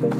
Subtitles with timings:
[0.00, 0.14] Willkommen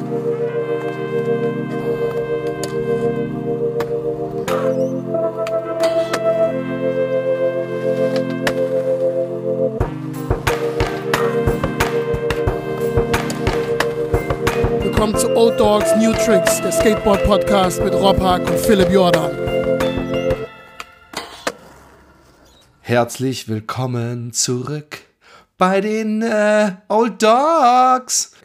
[15.17, 19.31] zu Old Dogs New Tricks, der Skateboard-Podcast mit Rob Hack und Philipp Jordan.
[22.81, 24.99] Herzlich willkommen zurück
[25.57, 28.38] bei den äh, Old Dogs.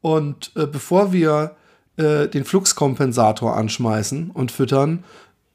[0.00, 1.56] Und äh, bevor wir
[1.96, 5.04] äh, den Fluxkompensator anschmeißen und füttern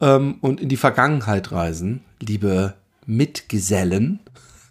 [0.01, 4.19] ähm, und in die Vergangenheit reisen, liebe Mitgesellen,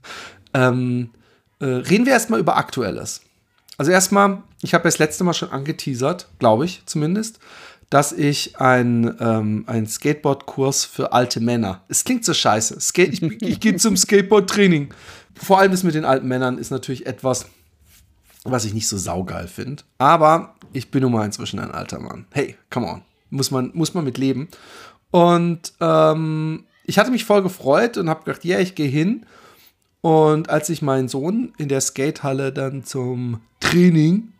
[0.55, 1.10] ähm,
[1.60, 3.23] äh, reden wir erstmal über Aktuelles.
[3.77, 7.41] Also erstmal, ich habe das letzte Mal schon angeteasert, glaube ich zumindest,
[7.91, 11.82] dass ich ein, ähm, ein Skateboard-Kurs für alte Männer.
[11.88, 12.80] Es klingt so scheiße.
[12.80, 14.93] Skate, ich, ich gehe zum Skateboard-Training.
[15.34, 17.46] Vor allem das mit den alten Männern ist natürlich etwas,
[18.44, 19.82] was ich nicht so saugeil finde.
[19.98, 22.26] Aber ich bin nun mal inzwischen ein alter Mann.
[22.30, 23.02] Hey, come on.
[23.30, 24.48] Muss man, muss man mit leben.
[25.10, 29.24] Und ähm, ich hatte mich voll gefreut und habe gedacht, ja, yeah, ich gehe hin.
[30.02, 34.34] Und als ich meinen Sohn in der Skatehalle dann zum Training,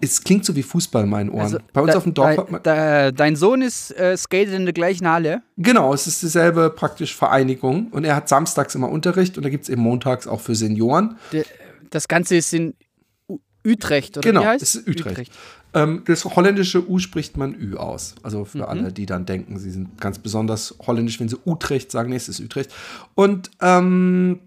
[0.00, 1.42] es klingt so wie Fußball in meinen Ohren.
[1.42, 2.62] Also, Bei uns da, auf dem Dorf da, hat man.
[2.62, 5.42] Da, dein Sohn ist äh, skatet in der gleichen Halle?
[5.56, 7.88] Genau, es ist dieselbe praktisch Vereinigung.
[7.90, 11.18] Und er hat samstags immer Unterricht und da gibt es eben montags auch für Senioren.
[11.90, 12.74] Das Ganze ist in
[13.64, 14.74] Utrecht, oder genau, wie heißt es?
[14.74, 15.10] ist Utrecht.
[15.10, 15.32] Utrecht.
[15.72, 18.14] Ähm, das holländische U spricht man Ü aus.
[18.22, 18.64] Also für mhm.
[18.64, 22.28] alle, die dann denken, sie sind ganz besonders holländisch, wenn sie Utrecht sagen, nee, es
[22.28, 22.72] ist Utrecht.
[23.14, 24.40] Und ähm,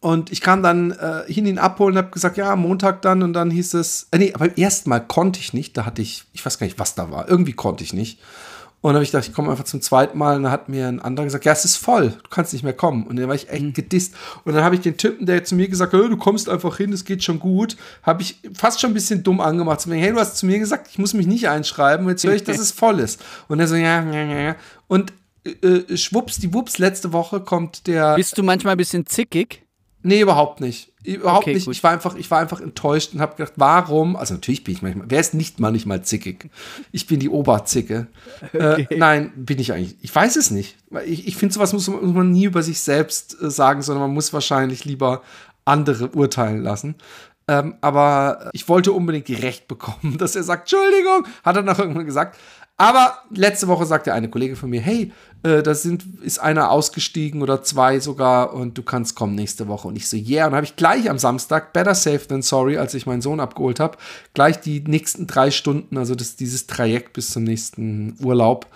[0.00, 3.22] und ich kam dann äh, hin, ihn abholen und habe gesagt, ja, Montag dann.
[3.22, 5.76] Und dann hieß es, äh, nee, aber beim ersten Mal konnte ich nicht.
[5.76, 7.28] Da hatte ich, ich weiß gar nicht, was da war.
[7.28, 8.18] Irgendwie konnte ich nicht.
[8.82, 10.36] Und dann habe ich gedacht, ich komme einfach zum zweiten Mal.
[10.36, 12.72] Und dann hat mir ein anderer gesagt, ja, es ist voll, du kannst nicht mehr
[12.72, 13.06] kommen.
[13.06, 13.72] Und dann war ich echt mhm.
[13.72, 14.14] gedisst.
[14.44, 16.92] Und dann habe ich den Typen, der zu mir gesagt hat, du kommst einfach hin,
[16.92, 19.80] es geht schon gut, habe ich fast schon ein bisschen dumm angemacht.
[19.80, 22.06] Zu mir, hey, du hast zu mir gesagt, ich muss mich nicht einschreiben.
[22.06, 23.22] Und jetzt höre ich, dass es voll ist.
[23.46, 24.56] Und er so, ja, ja, ja.
[24.88, 25.12] Und
[25.44, 28.16] äh, äh, schwupps, die Wups, letzte Woche kommt der.
[28.16, 29.62] Bist du manchmal ein bisschen zickig?
[30.02, 30.91] Nee, überhaupt nicht.
[31.04, 31.66] Überhaupt okay, nicht.
[31.66, 34.14] Ich war einfach, ich war einfach enttäuscht und habe gedacht, warum?
[34.14, 35.06] Also natürlich bin ich manchmal.
[35.08, 36.48] Wer ist nicht manchmal zickig?
[36.92, 38.06] Ich bin die Oberzicke.
[38.54, 38.86] Okay.
[38.90, 39.96] Äh, nein, bin ich eigentlich.
[40.02, 40.76] Ich weiß es nicht.
[41.06, 44.14] Ich, ich finde, sowas muss, muss, man nie über sich selbst äh, sagen, sondern man
[44.14, 45.22] muss wahrscheinlich lieber
[45.64, 46.96] andere urteilen lassen.
[47.48, 51.78] Ähm, aber ich wollte unbedingt die Recht bekommen, dass er sagt, Entschuldigung, hat er noch
[51.78, 52.38] irgendwann gesagt.
[52.82, 55.12] Aber letzte Woche sagte eine Kollegin von mir, hey,
[55.44, 59.86] äh, da sind, ist einer ausgestiegen oder zwei sogar und du kannst kommen nächste Woche.
[59.86, 60.48] Und ich so, yeah.
[60.48, 63.78] Und habe ich gleich am Samstag, better safe than sorry, als ich meinen Sohn abgeholt
[63.78, 63.98] habe,
[64.34, 68.66] gleich die nächsten drei Stunden, also das, dieses Trajekt bis zum nächsten Urlaub,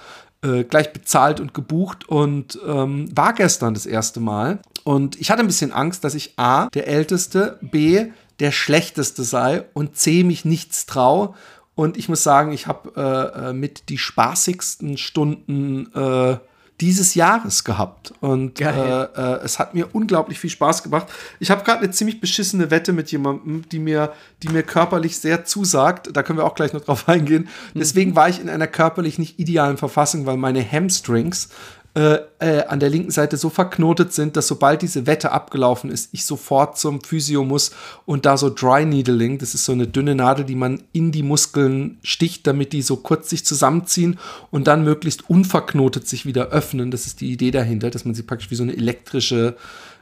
[0.41, 4.61] äh, gleich bezahlt und gebucht und ähm, war gestern das erste Mal.
[4.85, 8.07] Und ich hatte ein bisschen Angst, dass ich A, der Älteste, B,
[8.39, 11.35] der Schlechteste sei und C, mich nichts traue.
[11.77, 16.39] Und ich muss sagen, ich habe äh, äh, mit die spaßigsten Stunden äh,
[16.81, 18.13] dieses Jahres gehabt.
[18.21, 21.07] Und äh, äh, es hat mir unglaublich viel Spaß gemacht.
[21.39, 25.45] Ich habe gerade eine ziemlich beschissene Wette mit jemandem, die mir, die mir körperlich sehr
[25.45, 26.11] zusagt.
[26.15, 27.49] Da können wir auch gleich noch drauf eingehen.
[27.75, 27.79] Mhm.
[27.79, 31.49] Deswegen war ich in einer körperlich nicht idealen Verfassung, weil meine Hamstrings
[31.97, 36.11] äh, äh, an der linken Seite so verknotet sind, dass sobald diese Wette abgelaufen ist,
[36.13, 37.71] ich sofort zum Physio muss
[38.05, 41.23] und da so Dry Needling, das ist so eine dünne Nadel, die man in die
[41.23, 44.19] Muskeln sticht, damit die so kurz sich zusammenziehen
[44.51, 46.91] und dann möglichst unverknotet sich wieder öffnen.
[46.91, 49.57] Das ist die Idee dahinter, dass man sie praktisch wie so eine elektrische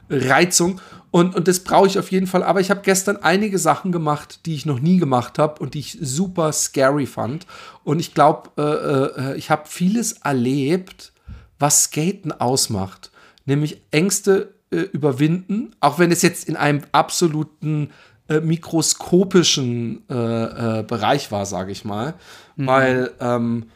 [0.09, 0.81] Reizung.
[1.11, 2.43] Und, und das brauche ich auf jeden Fall.
[2.43, 5.79] Aber ich habe gestern einige Sachen gemacht, die ich noch nie gemacht habe und die
[5.79, 7.47] ich super scary fand.
[7.85, 11.13] Und ich glaube, äh, äh, ich habe vieles erlebt,
[11.59, 13.11] was Skaten ausmacht,
[13.45, 17.91] nämlich Ängste äh, überwinden, auch wenn es jetzt in einem absoluten
[18.27, 22.15] äh, mikroskopischen äh, äh Bereich war, sage ich mal,
[22.55, 22.67] mhm.
[22.67, 23.69] weil ähm,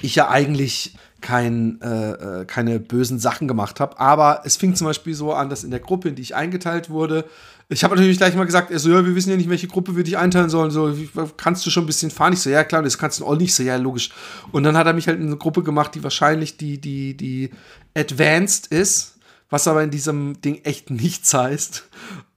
[0.00, 3.98] ich ja eigentlich kein, äh, äh, keine bösen Sachen gemacht habe.
[3.98, 6.90] Aber es fing zum Beispiel so an, dass in der Gruppe, in die ich eingeteilt
[6.90, 7.24] wurde,
[7.70, 9.94] ich habe natürlich gleich mal gesagt, er so, ja, wir wissen ja nicht, welche Gruppe
[9.94, 10.70] wir dich einteilen sollen.
[10.70, 10.94] So,
[11.36, 12.32] kannst du schon ein bisschen fahren?
[12.32, 13.54] Ich so, ja, klar, das kannst du auch nicht.
[13.54, 14.10] So, ja, logisch.
[14.52, 17.50] Und dann hat er mich halt in eine Gruppe gemacht, die wahrscheinlich die, die, die
[17.94, 19.18] Advanced ist,
[19.50, 21.88] was aber in diesem Ding echt nichts heißt.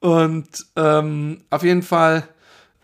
[0.01, 2.27] Und ähm, auf jeden Fall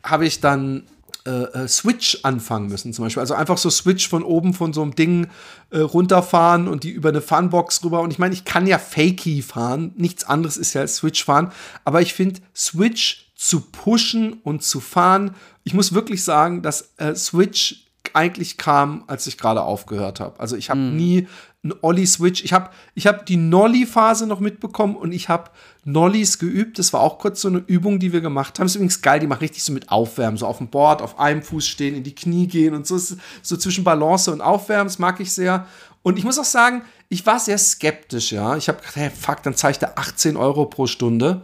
[0.02, 0.84] habe ich dann
[1.28, 3.20] äh, äh, Switch anfangen müssen, zum Beispiel.
[3.20, 5.28] Also einfach so Switch von oben von so einem Ding
[5.72, 8.00] äh, runterfahren und die über eine Funbox rüber.
[8.00, 9.94] Und ich meine, ich kann ja Fakey fahren.
[9.98, 11.52] Nichts anderes ist ja als Switch fahren.
[11.84, 15.36] Aber ich finde, Switch zu pushen und zu fahren,
[15.66, 20.40] ich muss wirklich sagen, dass äh, Switch eigentlich kam, als ich gerade aufgehört habe.
[20.40, 20.96] Also ich habe mhm.
[20.96, 21.28] nie
[21.68, 22.44] ein Ollie-Switch.
[22.44, 25.52] Ich habe ich hab die Nolly-Phase noch mitbekommen und ich habe
[25.84, 26.80] Nollies geübt.
[26.80, 28.66] Das war auch kurz so eine Übung, die wir gemacht haben.
[28.66, 31.42] Ist übrigens geil, die machen richtig so mit Aufwärmen, so auf dem Board, auf einem
[31.42, 32.98] Fuß stehen, in die Knie gehen und so.
[32.98, 35.68] So zwischen Balance und Aufwärmen, das mag ich sehr.
[36.04, 38.58] Und ich muss auch sagen, ich war sehr skeptisch, ja.
[38.58, 41.42] Ich habe gedacht, hey, fuck, dann ich da 18 Euro pro Stunde.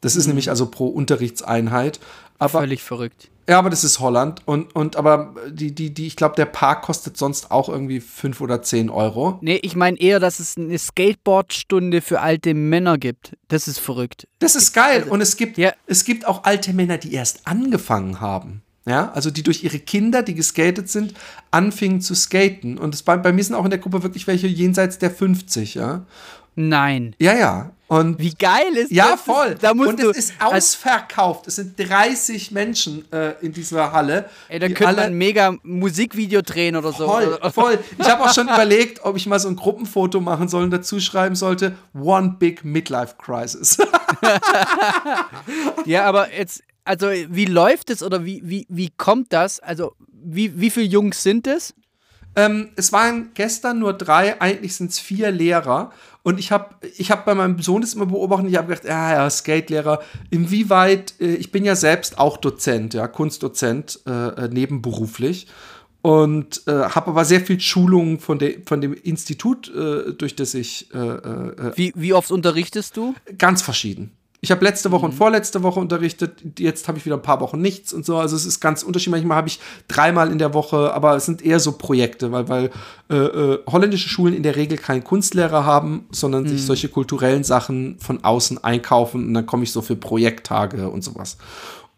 [0.00, 0.30] Das ist mhm.
[0.30, 2.00] nämlich also pro Unterrichtseinheit.
[2.38, 3.30] Aber, Völlig verrückt.
[3.48, 4.42] Ja, aber das ist Holland.
[4.44, 8.40] Und, und aber die, die, die, ich glaube, der Park kostet sonst auch irgendwie 5
[8.40, 9.38] oder 10 Euro.
[9.40, 13.36] Nee, ich meine eher, dass es eine Skateboardstunde für alte Männer gibt.
[13.48, 14.28] Das ist verrückt.
[14.38, 15.02] Das ist geil.
[15.02, 15.72] Also, und es gibt, ja.
[15.86, 18.62] es gibt auch alte Männer, die erst angefangen haben.
[18.84, 21.14] Ja, also die durch ihre Kinder, die geskatet sind,
[21.52, 22.78] anfingen zu skaten.
[22.78, 25.74] Und es bei, bei mir sind auch in der Gruppe wirklich welche jenseits der 50,
[25.74, 26.04] ja.
[26.54, 27.16] Nein.
[27.18, 27.72] Ja, ja.
[27.92, 29.26] Und Wie geil ist ja, das?
[29.26, 29.54] Ja, voll.
[29.60, 31.46] Da musst und es ist ausverkauft.
[31.46, 34.30] Es sind 30 Menschen äh, in dieser Halle.
[34.48, 37.06] Ey, da könnte man ein mega Musikvideo drehen oder so.
[37.06, 37.78] Voll, voll.
[37.98, 41.00] Ich habe auch schon überlegt, ob ich mal so ein Gruppenfoto machen soll und dazu
[41.00, 43.76] schreiben sollte, One Big Midlife Crisis.
[45.84, 49.60] ja, aber jetzt, also wie läuft es oder wie, wie, wie kommt das?
[49.60, 51.74] Also wie, wie viele Jungs sind es?
[52.34, 55.92] Ähm, es waren gestern nur drei, eigentlich sind es vier Lehrer.
[56.22, 59.12] Und ich habe ich hab bei meinem Sohn das immer beobachtet, ich habe gedacht, ja,
[59.12, 60.00] ja, Skate-Lehrer,
[60.30, 65.48] inwieweit, äh, ich bin ja selbst auch Dozent, ja, Kunstdozent, äh, äh nebenberuflich.
[66.00, 70.54] Und äh, habe aber sehr viel Schulungen von, de, von dem Institut, äh, durch das
[70.54, 70.92] ich.
[70.92, 73.14] Äh, wie, wie oft unterrichtest du?
[73.38, 74.10] Ganz verschieden.
[74.44, 75.12] Ich habe letzte Woche mhm.
[75.12, 78.18] und vorletzte Woche unterrichtet, jetzt habe ich wieder ein paar Wochen nichts und so.
[78.18, 79.22] Also es ist ganz unterschiedlich.
[79.22, 82.70] Manchmal habe ich dreimal in der Woche, aber es sind eher so Projekte, weil, weil
[83.08, 86.48] äh, äh, holländische Schulen in der Regel keinen Kunstlehrer haben, sondern mhm.
[86.48, 91.04] sich solche kulturellen Sachen von außen einkaufen und dann komme ich so für Projekttage und
[91.04, 91.36] sowas.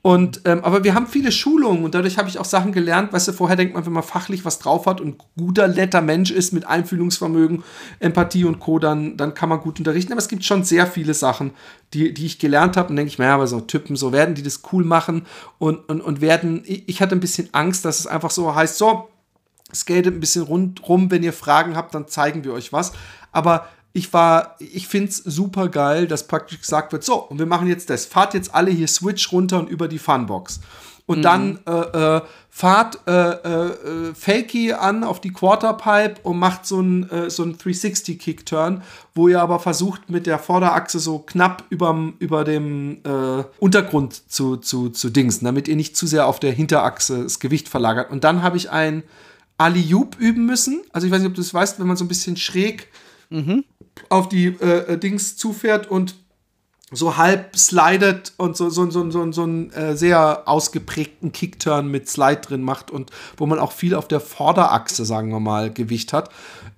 [0.06, 3.14] Und, ähm, aber wir haben viele Schulungen und dadurch habe ich auch Sachen gelernt.
[3.14, 6.30] Weißt du, vorher denkt man, wenn man fachlich was drauf hat und guter, netter Mensch
[6.30, 7.64] ist mit Einfühlungsvermögen,
[8.00, 10.12] Empathie und Co., dann, dann kann man gut unterrichten.
[10.12, 11.52] Aber es gibt schon sehr viele Sachen,
[11.94, 14.42] die, die ich gelernt habe und denke ich, naja, aber so Typen, so werden die
[14.42, 15.24] das cool machen
[15.56, 18.76] und, und, und werden, ich, ich hatte ein bisschen Angst, dass es einfach so heißt,
[18.76, 19.08] so,
[19.74, 22.92] skatet ein bisschen rundrum, wenn ihr Fragen habt, dann zeigen wir euch was.
[23.32, 27.46] Aber ich war, ich finde es super geil, dass praktisch gesagt wird, so, und wir
[27.46, 28.04] machen jetzt das.
[28.06, 30.60] Fahrt jetzt alle hier Switch runter und über die Funbox.
[31.06, 31.22] Und mhm.
[31.22, 32.20] dann äh, äh,
[32.50, 38.82] fahrt äh, äh, Fakey an auf die Quarterpipe und macht so einen äh, so 360-Kick-Turn,
[39.14, 44.56] wo ihr aber versucht, mit der Vorderachse so knapp überm, über dem äh, Untergrund zu,
[44.56, 48.10] zu, zu dingsen, damit ihr nicht zu sehr auf der Hinterachse das Gewicht verlagert.
[48.10, 49.04] Und dann habe ich ein
[49.56, 50.82] Ali-Oop üben müssen.
[50.92, 52.88] Also ich weiß nicht, ob du das weißt, wenn man so ein bisschen schräg
[53.30, 53.62] mhm
[54.08, 56.14] auf die äh, äh, Dings zufährt und
[56.90, 62.08] so halb slidet und so, so, so, so, so einen äh, sehr ausgeprägten Kickturn mit
[62.08, 66.12] Slide drin macht und wo man auch viel auf der Vorderachse, sagen wir mal, Gewicht
[66.12, 66.30] hat.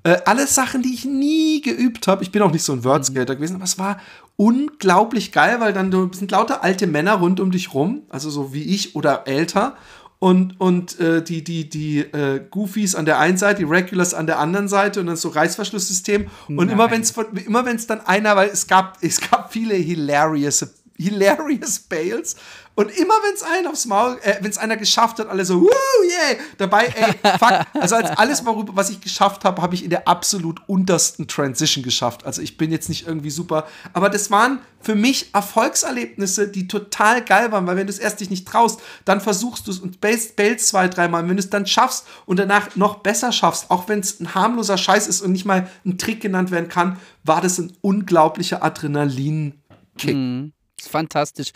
[0.04, 2.22] Äh, alles Sachen, die ich nie geübt habe.
[2.22, 3.38] Ich bin auch nicht so ein Wordskater mhm.
[3.38, 4.00] gewesen, aber es war
[4.36, 8.62] unglaublich geil, weil dann sind lauter alte Männer rund um dich rum, also so wie
[8.62, 9.76] ich oder älter
[10.18, 14.26] und, und äh, die, die, die äh, Goofies an der einen Seite, die Regulars an
[14.26, 16.28] der anderen Seite und dann so Reißverschlusssystem.
[16.48, 16.70] Und Nein.
[16.70, 17.14] immer wenn es
[17.46, 20.66] immer wenn's dann einer, weil es gab, es gab viele hilarious,
[20.98, 22.36] hilarious Bails,
[22.76, 25.62] und immer wenn es einen aufs Maul, äh, wenn es einer geschafft hat, alle so,
[25.62, 25.70] woo,
[26.04, 27.66] yeah, dabei, ey, fuck.
[27.72, 31.82] Also als alles, worüber, was ich geschafft habe, habe ich in der absolut untersten Transition
[31.82, 32.26] geschafft.
[32.26, 37.24] Also ich bin jetzt nicht irgendwie super, aber das waren für mich Erfolgserlebnisse, die total
[37.24, 40.02] geil waren, weil wenn du es erst dich nicht traust, dann versuchst du es und
[40.02, 40.36] bailst
[40.68, 41.26] zwei, dreimal.
[41.26, 44.76] Wenn du es dann schaffst und danach noch besser schaffst, auch wenn es ein harmloser
[44.76, 50.14] Scheiß ist und nicht mal ein Trick genannt werden kann, war das ein unglaublicher Adrenalin-Kick.
[50.14, 50.52] Mhm
[50.86, 51.50] ist fantastisch.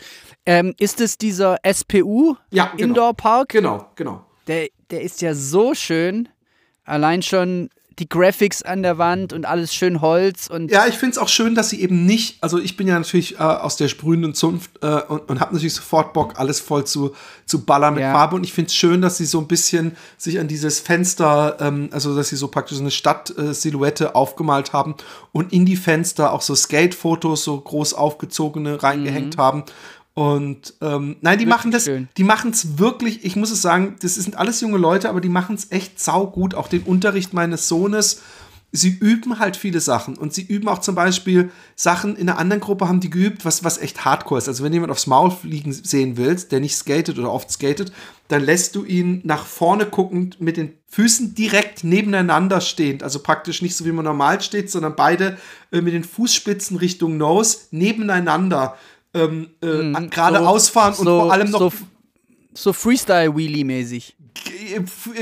[0.45, 2.83] Ähm, ist es dieser SPU ja, genau.
[2.83, 3.49] Indoor Park?
[3.49, 4.25] Genau, genau.
[4.47, 6.29] Der, der ist ja so schön.
[6.83, 7.69] Allein schon
[7.99, 10.71] die Graphics an der Wand und alles schön Holz und.
[10.71, 13.35] Ja, ich finde es auch schön, dass sie eben nicht, also ich bin ja natürlich
[13.35, 17.13] äh, aus der sprühenden Zunft äh, und, und habe natürlich sofort Bock, alles voll zu,
[17.45, 18.13] zu ballern mit ja.
[18.13, 18.35] Farbe.
[18.37, 21.89] Und ich finde es schön, dass sie so ein bisschen sich an dieses Fenster, ähm,
[21.91, 24.95] also dass sie so praktisch eine Stadtsilhouette äh, aufgemalt haben
[25.31, 29.41] und in die Fenster auch so Skate-Fotos, so groß aufgezogene reingehängt mhm.
[29.41, 29.63] haben.
[30.21, 32.07] Und ähm, nein, die wirklich machen das, schön.
[32.15, 35.29] die machen es wirklich, ich muss es sagen, das sind alles junge Leute, aber die
[35.29, 36.53] machen es echt saugut.
[36.53, 38.21] Auch den Unterricht meines Sohnes.
[38.71, 42.61] Sie üben halt viele Sachen und sie üben auch zum Beispiel Sachen in einer anderen
[42.61, 44.47] Gruppe haben die geübt, was, was echt hardcore ist.
[44.47, 47.91] Also wenn jemand aufs Maul fliegen sehen willst, der nicht skatet oder oft skatet,
[48.27, 53.01] dann lässt du ihn nach vorne guckend mit den Füßen direkt nebeneinander stehend.
[53.01, 55.37] Also praktisch nicht so wie man normal steht, sondern beide
[55.71, 58.77] äh, mit den Fußspitzen Richtung Nose nebeneinander
[59.13, 61.59] ähm, äh, mhm, gerade so, ausfahren und so, vor allem noch.
[61.59, 61.71] So,
[62.53, 64.15] so Freestyle-Wheelie-mäßig.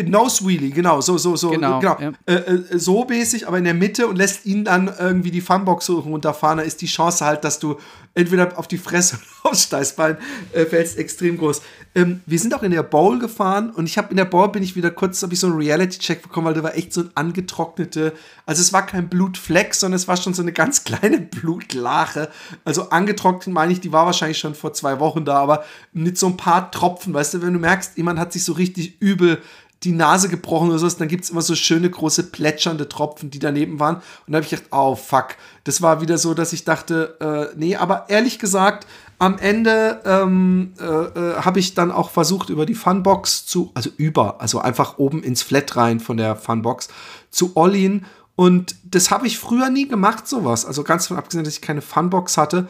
[0.06, 1.98] Nose Wheelie, genau, so, so, so, genau, genau.
[2.00, 2.12] Ja.
[2.26, 5.90] Äh, äh, so mäßig, aber in der Mitte und lässt ihn dann irgendwie die Funbox
[5.90, 6.60] runterfahren.
[6.60, 7.78] Da ist die Chance halt, dass du
[8.14, 10.18] entweder auf die Fresse oder aufs Steißbein
[10.54, 11.62] äh, fällst, extrem groß.
[11.96, 14.62] Ähm, wir sind auch in der Bowl gefahren und ich habe in der Bowl bin
[14.62, 17.12] ich wieder kurz, habe ich so einen Reality-Check bekommen, weil da war echt so ein
[17.16, 18.14] angetrocknete,
[18.46, 22.30] also es war kein Blutfleck, sondern es war schon so eine ganz kleine Blutlache.
[22.64, 25.64] Also angetrocknet meine ich, die war wahrscheinlich schon vor zwei Wochen da, aber
[25.94, 28.99] mit so ein paar Tropfen, weißt du, wenn du merkst, jemand hat sich so richtig
[29.00, 29.42] übel
[29.84, 33.40] die Nase gebrochen oder so, dann gibt es immer so schöne große plätschernde Tropfen, die
[33.40, 33.96] daneben waren.
[33.96, 35.36] Und da habe ich gedacht, oh fuck.
[35.64, 37.18] Das war wieder so, dass ich dachte,
[37.54, 38.88] äh, nee, aber ehrlich gesagt,
[39.20, 43.90] am Ende ähm, äh, äh, habe ich dann auch versucht, über die Funbox zu, also
[43.98, 46.90] über, also einfach oben ins Flat rein von der Funbox
[47.30, 48.06] zu Ollien.
[48.36, 50.66] Und das habe ich früher nie gemacht, sowas.
[50.66, 52.68] Also ganz von abgesehen, dass ich keine Funbox hatte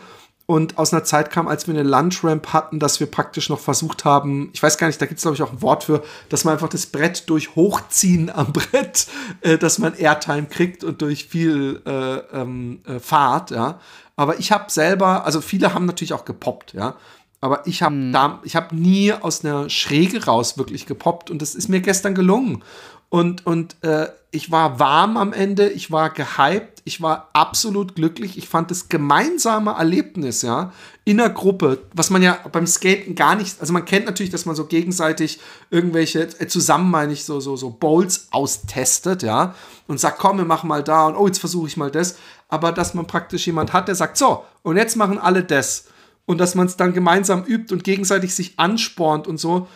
[0.49, 4.03] und aus einer Zeit kam, als wir eine Lunchramp hatten, dass wir praktisch noch versucht
[4.03, 6.43] haben, ich weiß gar nicht, da gibt es glaube ich auch ein Wort für, dass
[6.43, 9.05] man einfach das Brett durch Hochziehen am Brett,
[9.41, 11.91] äh, dass man Airtime kriegt und durch viel äh,
[12.35, 13.79] ähm, äh, Fahrt, ja.
[14.15, 16.95] Aber ich habe selber, also viele haben natürlich auch gepoppt, ja.
[17.41, 18.11] Aber ich habe hm.
[18.11, 22.15] da, ich habe nie aus einer Schräge raus wirklich gepoppt und das ist mir gestern
[22.15, 22.63] gelungen.
[23.09, 28.37] Und, und äh, ich war warm am Ende, ich war gehypt, ich war absolut glücklich.
[28.37, 30.71] Ich fand das gemeinsame Erlebnis, ja,
[31.03, 34.45] in der Gruppe, was man ja beim Skaten gar nicht, also man kennt natürlich, dass
[34.45, 35.39] man so gegenseitig
[35.71, 39.55] irgendwelche, äh, zusammen meine ich, so, so, so Bowls austestet, ja,
[39.87, 42.17] und sagt, komm, wir machen mal da und oh, jetzt versuche ich mal das.
[42.47, 45.85] Aber dass man praktisch jemand hat, der sagt, so, und jetzt machen alle das.
[46.27, 49.67] Und dass man es dann gemeinsam übt und gegenseitig sich anspornt und so,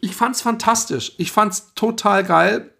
[0.00, 1.12] ich fand's fantastisch.
[1.18, 2.70] Ich fand's total geil.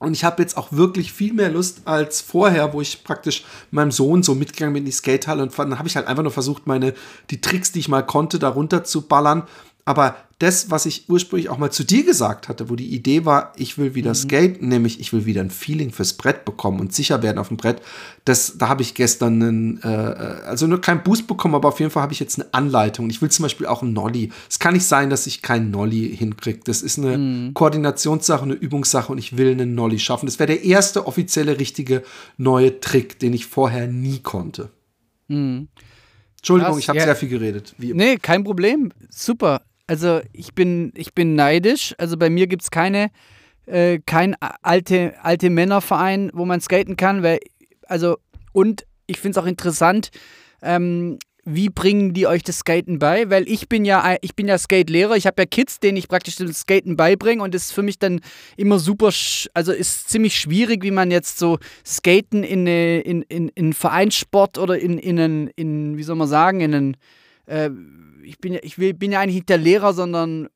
[0.00, 3.92] Und ich habe jetzt auch wirklich viel mehr Lust als vorher, wo ich praktisch meinem
[3.92, 6.66] Sohn so mitgegangen bin in die Skatehalle und dann habe ich halt einfach nur versucht,
[6.66, 6.94] meine,
[7.30, 9.44] die Tricks, die ich mal konnte, darunter zu ballern.
[9.86, 13.52] Aber das, was ich ursprünglich auch mal zu dir gesagt hatte, wo die Idee war,
[13.56, 14.14] ich will wieder mhm.
[14.14, 17.56] skaten, nämlich ich will wieder ein Feeling fürs Brett bekommen und sicher werden auf dem
[17.58, 17.82] Brett,
[18.24, 21.90] das, da habe ich gestern einen, äh, also nur keinen Boost bekommen, aber auf jeden
[21.90, 23.10] Fall habe ich jetzt eine Anleitung.
[23.10, 24.32] Ich will zum Beispiel auch einen Nolli.
[24.48, 26.60] Es kann nicht sein, dass ich keinen Nolli hinkriege.
[26.64, 27.54] Das ist eine mhm.
[27.54, 30.26] Koordinationssache, eine Übungssache und ich will einen Nolli schaffen.
[30.26, 32.02] Das wäre der erste offizielle, richtige
[32.38, 34.70] neue Trick, den ich vorher nie konnte.
[35.28, 35.68] Mhm.
[36.38, 37.04] Entschuldigung, Krass, ich habe ja.
[37.04, 37.74] sehr viel geredet.
[37.78, 38.92] Wie nee, kein Problem.
[39.10, 41.94] Super also ich bin, ich bin neidisch.
[41.98, 43.10] Also bei mir gibt es keine,
[43.66, 47.22] äh, kein alte, alte Männerverein, wo man skaten kann.
[47.22, 47.40] Weil,
[47.86, 48.16] also,
[48.52, 50.10] und ich finde es auch interessant,
[50.62, 53.28] ähm, wie bringen die euch das Skaten bei?
[53.28, 56.36] Weil ich bin ja, ich bin ja Skate-Lehrer, ich habe ja Kids, denen ich praktisch
[56.36, 58.20] das Skaten beibringe und das ist für mich dann
[58.56, 59.10] immer super,
[59.52, 64.78] also ist ziemlich schwierig, wie man jetzt so Skaten in, in, in, in Vereinssport oder
[64.78, 66.96] in, in einen, in, wie soll man sagen, in einen
[67.46, 67.70] äh,
[68.24, 70.48] ich bin, ich will, bin ja eigentlich nicht der Lehrer, sondern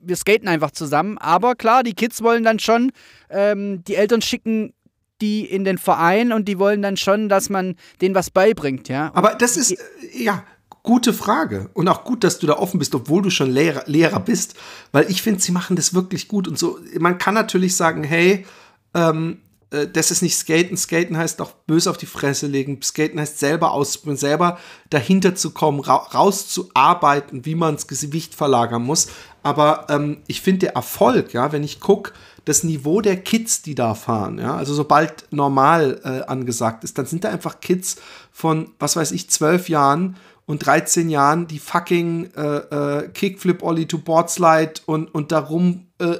[0.00, 1.18] wir skaten einfach zusammen.
[1.18, 2.92] Aber klar, die Kids wollen dann schon,
[3.30, 4.72] ähm, die Eltern schicken
[5.20, 9.08] die in den Verein und die wollen dann schon, dass man denen was beibringt, ja.
[9.08, 9.76] Und Aber das ist, äh,
[10.12, 10.44] ja,
[10.82, 11.70] gute Frage.
[11.72, 14.54] Und auch gut, dass du da offen bist, obwohl du schon Lehrer, Lehrer bist,
[14.92, 16.46] weil ich finde, sie machen das wirklich gut.
[16.46, 18.44] Und so, man kann natürlich sagen, hey,
[18.92, 19.40] ähm,
[19.74, 20.76] äh, das ist nicht Skaten.
[20.76, 22.80] Skaten heißt doch böse auf die Fresse legen.
[22.82, 24.58] Skaten heißt selber ausprobieren, selber
[24.90, 29.08] dahinter zu kommen, ra rauszuarbeiten, wie man das Gewicht verlagern muss.
[29.42, 32.12] Aber ähm, ich finde der Erfolg, ja, wenn ich gucke,
[32.44, 37.06] das Niveau der Kids, die da fahren, ja, also sobald normal äh, angesagt ist, dann
[37.06, 37.96] sind da einfach Kids
[38.32, 40.16] von, was weiß ich, zwölf Jahren
[40.46, 46.18] und 13 Jahren, die fucking äh, äh, Kickflip, Ollie to Boardslide und, und darum äh,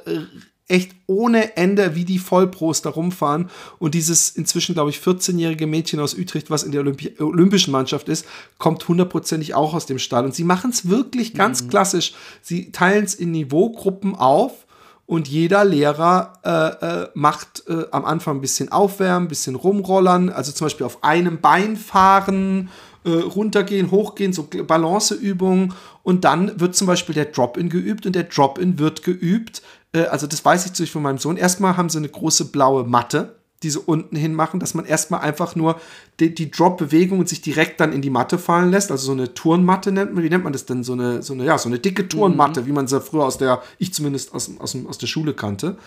[0.66, 6.00] echt ohne Ende wie die Vollpros da rumfahren und dieses inzwischen, glaube ich, 14-jährige Mädchen
[6.00, 8.24] aus Utrecht, was in der Olympi olympischen Mannschaft ist,
[8.58, 11.68] kommt hundertprozentig auch aus dem Stall und sie machen es wirklich ganz mhm.
[11.68, 12.14] klassisch.
[12.40, 14.66] Sie teilen es in Niveaugruppen auf
[15.06, 20.30] und jeder Lehrer äh, äh, macht äh, am Anfang ein bisschen aufwärmen, ein bisschen rumrollern,
[20.30, 22.70] also zum Beispiel auf einem Bein fahren,
[23.04, 28.24] äh, runtergehen, hochgehen, so Balanceübungen und dann wird zum Beispiel der Drop-In geübt und der
[28.24, 29.60] Drop-In wird geübt
[29.94, 32.84] äh, also das weiß ich natürlich von meinem Sohn, erstmal haben sie eine große blaue
[32.84, 35.80] Matte, die sie unten hin machen, dass man erstmal einfach nur
[36.20, 38.90] die, die Drop-Bewegung und sich direkt dann in die Matte fallen lässt.
[38.90, 40.84] Also so eine Turnmatte nennt man, wie nennt man das denn?
[40.84, 42.66] So eine, so eine, ja, so eine dicke Turnmatte, mhm.
[42.66, 45.78] wie man sie früher aus der, ich zumindest aus, aus, aus der Schule kannte.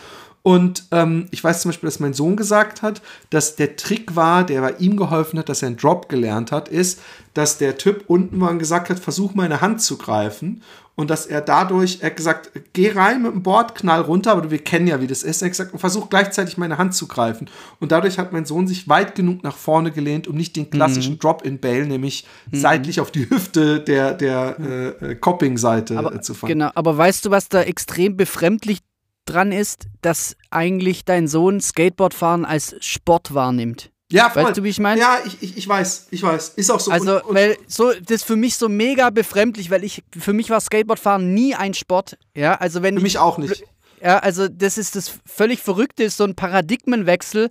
[0.41, 4.45] Und ähm, ich weiß zum Beispiel, dass mein Sohn gesagt hat, dass der Trick war,
[4.45, 6.99] der bei ihm geholfen hat, dass er einen Drop gelernt hat, ist,
[7.33, 10.63] dass der Typ unten mal gesagt hat, versuch meine Hand zu greifen.
[10.99, 14.49] Und dass er dadurch, er hat gesagt, geh rein mit dem Board, knall runter, aber
[14.49, 15.43] wir kennen ja, wie das ist.
[15.43, 17.51] Er hat gesagt, versuch gleichzeitig meine Hand zu greifen.
[17.79, 21.13] Und dadurch hat mein Sohn sich weit genug nach vorne gelehnt, um nicht den klassischen
[21.13, 21.19] mhm.
[21.19, 22.57] Drop-in-Bail, nämlich mhm.
[22.57, 26.49] seitlich auf die Hüfte der, der äh, Copping-Seite äh, zu fahren.
[26.49, 28.79] Genau, aber weißt du, was da extrem befremdlich
[29.25, 33.91] dran ist, dass eigentlich dein Sohn Skateboardfahren als Sport wahrnimmt.
[34.11, 34.45] Ja, voll.
[34.45, 35.01] Weißt du, wie ich meine?
[35.01, 36.49] Ja, ich, ich, ich weiß, ich weiß.
[36.55, 36.91] Ist auch so.
[36.91, 40.33] Also, und, und weil so, das ist für mich so mega befremdlich, weil ich, für
[40.33, 42.17] mich war Skateboardfahren nie ein Sport.
[42.33, 43.63] Ja, also wenn Für mich ich, auch nicht.
[44.01, 47.49] Ja, also das ist das völlig Verrückte, ist so ein Paradigmenwechsel.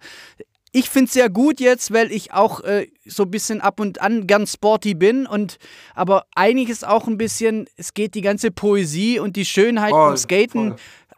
[0.73, 4.01] Ich finde es sehr gut jetzt, weil ich auch äh, so ein bisschen ab und
[4.01, 5.59] an gern sporty bin und
[5.95, 10.17] aber einiges auch ein bisschen, es geht die ganze Poesie und die Schönheit oh, vom
[10.17, 10.77] Skaten voll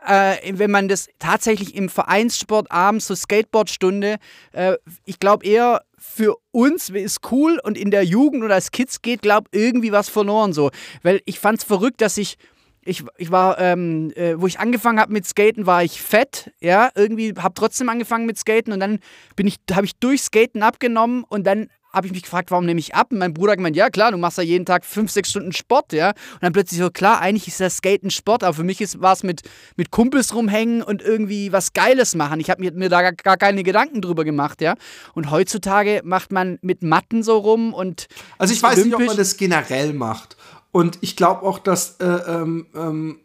[0.08, 4.16] äh, wenn man das tatsächlich im Vereinssport abends, so Skateboardstunde,
[4.52, 9.02] äh, ich glaube eher für uns ist cool und in der Jugend oder als Kids
[9.02, 10.70] geht, glaube irgendwie was verloren so.
[11.02, 12.36] Weil ich fand es verrückt, dass ich
[12.84, 16.88] ich, ich war, ähm, äh, wo ich angefangen habe mit Skaten, war ich fett, ja,
[16.94, 19.00] irgendwie habe trotzdem angefangen mit Skaten und dann
[19.36, 22.80] bin ich, habe ich durch Skaten abgenommen und dann habe ich mich gefragt, warum nehme
[22.80, 23.08] ich ab?
[23.10, 25.52] Und mein Bruder hat gemeint, ja klar, du machst ja jeden Tag fünf, sechs Stunden
[25.52, 26.10] Sport, ja.
[26.10, 29.22] Und dann plötzlich so, klar, eigentlich ist das Skaten Sport, aber für mich war es
[29.22, 29.42] mit,
[29.76, 32.40] mit Kumpels rumhängen und irgendwie was Geiles machen.
[32.40, 34.74] Ich habe mir, mir da gar, gar, keine Gedanken drüber gemacht, ja.
[35.14, 38.06] Und heutzutage macht man mit Matten so rum und.
[38.38, 40.36] Also ich weiß nicht, ob man das generell macht.
[40.70, 43.20] Und ich glaube auch, dass äh, ähm, ähm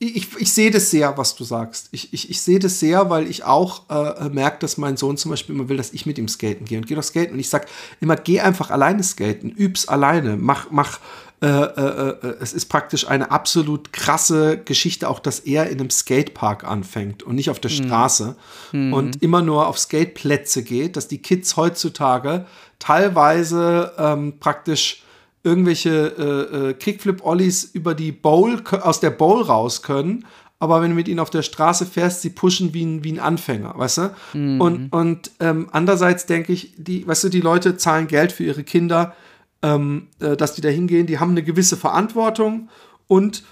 [0.00, 1.88] ich, ich sehe das sehr, was du sagst.
[1.90, 5.32] Ich, ich, ich sehe das sehr, weil ich auch äh, merke, dass mein Sohn zum
[5.32, 7.32] Beispiel immer will, dass ich mit ihm skaten gehe und gehe doch skaten.
[7.32, 7.66] Und ich sage
[8.00, 11.00] immer, geh einfach alleine skaten, üb's alleine, mach, mach.
[11.40, 15.90] Äh, äh, äh, es ist praktisch eine absolut krasse Geschichte, auch dass er in einem
[15.90, 17.74] Skatepark anfängt und nicht auf der mhm.
[17.74, 18.36] Straße
[18.72, 18.92] mhm.
[18.92, 22.44] und immer nur auf Skateplätze geht, dass die Kids heutzutage
[22.80, 25.04] teilweise ähm, praktisch
[25.42, 30.24] irgendwelche äh, äh, Kickflip-Ollies über die Bowl, aus der Bowl raus können,
[30.60, 33.20] aber wenn du mit ihnen auf der Straße fährst, sie pushen wie ein, wie ein
[33.20, 34.10] Anfänger, weißt du?
[34.34, 34.60] Mhm.
[34.60, 38.64] Und, und ähm, andererseits denke ich, die, weißt du, die Leute zahlen Geld für ihre
[38.64, 39.14] Kinder,
[39.62, 42.68] ähm, äh, dass die da hingehen, die haben eine gewisse Verantwortung
[43.06, 43.44] und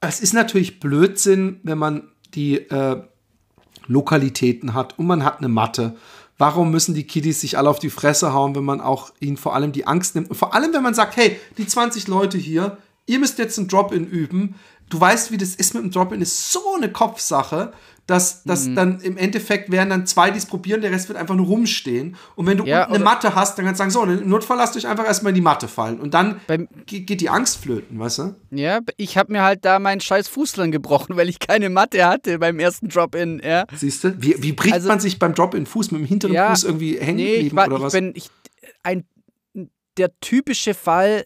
[0.00, 3.02] es ist natürlich Blödsinn, wenn man die äh,
[3.88, 5.96] Lokalitäten hat und man hat eine Matte
[6.38, 9.54] Warum müssen die Kiddies sich alle auf die Fresse hauen, wenn man auch ihnen vor
[9.54, 10.30] allem die Angst nimmt?
[10.30, 13.68] Und vor allem, wenn man sagt, hey, die 20 Leute hier, ihr müsst jetzt ein
[13.68, 14.56] Drop-In üben.
[14.88, 17.72] Du weißt, wie das ist mit dem Drop-In, ist so eine Kopfsache
[18.06, 18.74] dass, dass mhm.
[18.76, 22.16] dann im Endeffekt werden dann zwei, die es probieren, der Rest wird einfach nur rumstehen.
[22.36, 24.76] Und wenn du ja, eine Matte hast, dann kannst du sagen, so, im Notfall lasst
[24.76, 25.98] euch einfach erstmal in die Matte fallen.
[25.98, 26.40] Und dann
[26.86, 28.34] geht die Angst flöten, weißt du?
[28.50, 32.06] Ja, ich habe mir halt da meinen scheiß Fuß dran gebrochen, weil ich keine Matte
[32.06, 33.64] hatte beim ersten Drop-In, ja.
[33.74, 34.22] Siehst du?
[34.22, 36.98] Wie, wie bricht also, man sich beim Drop-In Fuß mit dem hinteren ja, Fuß irgendwie
[36.98, 37.94] hängen nee, geblieben war, oder was?
[37.94, 38.30] Ich bin ich,
[38.84, 39.04] ein,
[39.96, 41.24] der typische Fall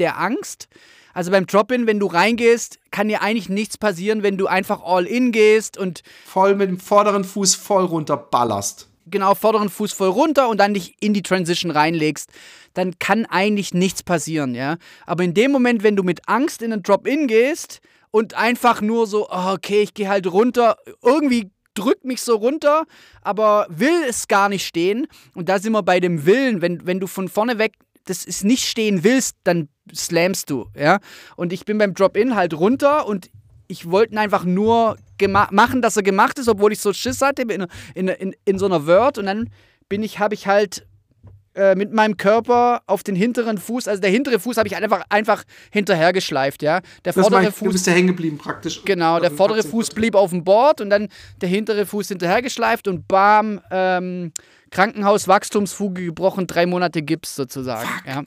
[0.00, 0.68] der Angst
[1.16, 5.06] also beim Drop-In, wenn du reingehst, kann dir eigentlich nichts passieren, wenn du einfach all
[5.06, 8.90] in gehst und voll mit dem vorderen Fuß voll runter ballerst.
[9.06, 12.28] Genau, vorderen Fuß voll runter und dann dich in die Transition reinlegst,
[12.74, 14.76] dann kann eigentlich nichts passieren, ja.
[15.06, 19.06] Aber in dem Moment, wenn du mit Angst in den Drop-In gehst und einfach nur
[19.06, 22.84] so, oh, okay, ich gehe halt runter, irgendwie drückt mich so runter,
[23.22, 25.06] aber will es gar nicht stehen.
[25.34, 26.60] Und da sind wir bei dem Willen.
[26.60, 27.72] Wenn, wenn du von vorne weg
[28.06, 30.98] das ist nicht stehen willst, dann slamst du, ja.
[31.36, 33.30] Und ich bin beim Drop-In halt runter und
[33.68, 34.96] ich wollte einfach nur
[35.50, 38.66] machen, dass er gemacht ist, obwohl ich so Schiss hatte in, in, in, in so
[38.66, 39.50] einer Word und dann
[39.88, 40.86] bin ich, habe ich halt
[41.56, 45.04] äh, mit meinem Körper auf den hinteren Fuß, also der hintere Fuß habe ich einfach,
[45.08, 46.80] einfach hinterhergeschleift, ja.
[47.04, 47.68] Der vordere ich, Fuß.
[47.68, 48.82] Du bist ja hängen geblieben praktisch.
[48.84, 51.08] Genau, der vordere Fuß blieb auf dem Board und dann
[51.40, 54.32] der hintere Fuß hinterhergeschleift und bam, ähm,
[54.70, 57.88] Krankenhaus, Wachstumsfuge gebrochen, drei Monate Gips sozusagen.
[57.88, 58.06] Fuck.
[58.06, 58.22] Ja.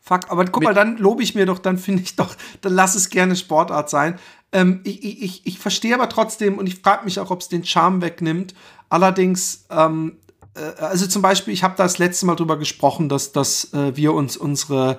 [0.00, 2.94] Fuck, aber guck mal, dann lobe ich mir doch, dann finde ich doch, dann lass
[2.94, 4.18] es gerne Sportart sein.
[4.52, 7.64] Ähm, ich, ich, ich verstehe aber trotzdem und ich frage mich auch, ob es den
[7.64, 8.54] Charme wegnimmt.
[8.88, 10.16] Allerdings, ähm,
[10.54, 14.14] äh, also zum Beispiel, ich habe das letzte Mal drüber gesprochen, dass, dass äh, wir
[14.14, 14.98] uns unsere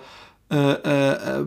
[0.51, 1.45] äh, äh,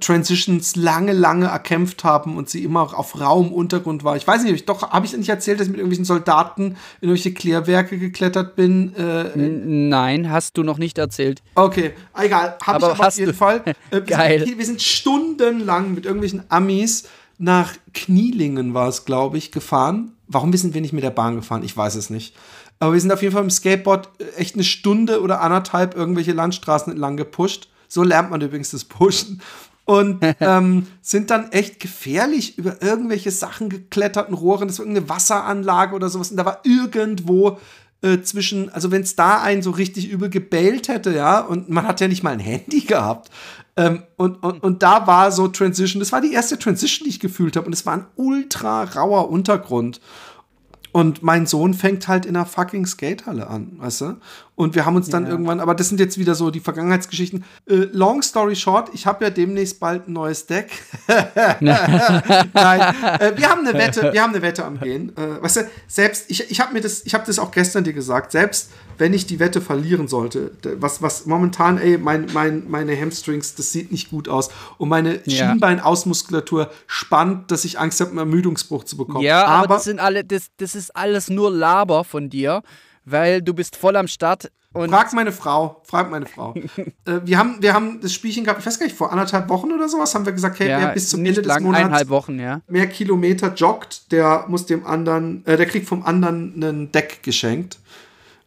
[0.00, 4.16] Transitions lange, lange erkämpft haben und sie immer auf rauem Untergrund war.
[4.16, 6.62] Ich weiß nicht, doch, habe ich nicht erzählt, dass ich mit irgendwelchen Soldaten
[7.02, 8.94] in irgendwelche Klärwerke geklettert bin?
[8.94, 11.42] Äh, Nein, hast du noch nicht erzählt.
[11.56, 13.36] Okay, egal, habe ich aber auf jeden du.
[13.36, 13.62] Fall.
[13.90, 14.40] Äh, Geil.
[14.40, 17.04] Wir sind, wir sind stundenlang mit irgendwelchen Amis
[17.38, 20.12] nach Knielingen war es, glaube ich, gefahren.
[20.26, 21.62] Warum sind wir nicht mit der Bahn gefahren?
[21.62, 22.34] Ich weiß es nicht.
[22.80, 26.92] Aber wir sind auf jeden Fall im Skateboard echt eine Stunde oder anderthalb irgendwelche Landstraßen
[26.92, 29.40] entlang gepusht so lernt man übrigens das Pushen.
[29.84, 35.94] und ähm, sind dann echt gefährlich über irgendwelche Sachen geklettert, Rohren, das war irgendeine Wasseranlage
[35.94, 36.30] oder sowas.
[36.30, 37.58] Und da war irgendwo
[38.02, 41.88] äh, zwischen, also wenn es da einen so richtig übel gebellt hätte, ja, und man
[41.88, 43.30] hat ja nicht mal ein Handy gehabt.
[43.76, 47.20] Ähm, und, und, und da war so Transition, das war die erste Transition, die ich
[47.20, 47.66] gefühlt habe.
[47.66, 50.00] Und es war ein ultra rauer Untergrund.
[50.98, 54.16] Und mein Sohn fängt halt in einer fucking Skatehalle an, weißt du?
[54.56, 55.30] Und wir haben uns dann ja.
[55.30, 57.44] irgendwann, aber das sind jetzt wieder so die Vergangenheitsgeschichten.
[57.70, 60.72] Äh, long story short, ich habe ja demnächst bald ein neues Deck.
[61.60, 61.70] Nein,
[62.50, 65.16] äh, wir haben eine Wette, wir haben eine Wette am Gehen.
[65.16, 67.92] Äh, weißt du, selbst, ich, ich habe mir das, ich habe das auch gestern dir
[67.92, 73.00] gesagt, selbst wenn ich die Wette verlieren sollte, was, was momentan, ey, mein, mein, meine
[73.00, 74.50] Hamstrings, das sieht nicht gut aus.
[74.76, 75.50] Und meine ja.
[75.50, 79.24] Schienbeinausmuskulatur spannt, dass ich Angst habe, einen Ermüdungsbruch zu bekommen.
[79.24, 82.62] Ja, aber, aber das sind alle, das, das ist alles nur Laber von dir
[83.10, 84.50] weil du bist voll am Start.
[84.72, 86.54] Und frag meine Frau, frag meine Frau.
[87.04, 89.72] äh, wir, haben, wir haben das Spielchen gehabt, ich weiß gar nicht, vor anderthalb Wochen
[89.72, 92.38] oder sowas haben wir gesagt, hey, ja, wer bis zum Ende lang, des Monats Wochen,
[92.38, 92.60] ja.
[92.68, 97.78] mehr Kilometer joggt, der muss dem anderen, äh, der kriegt vom anderen ein Deck geschenkt.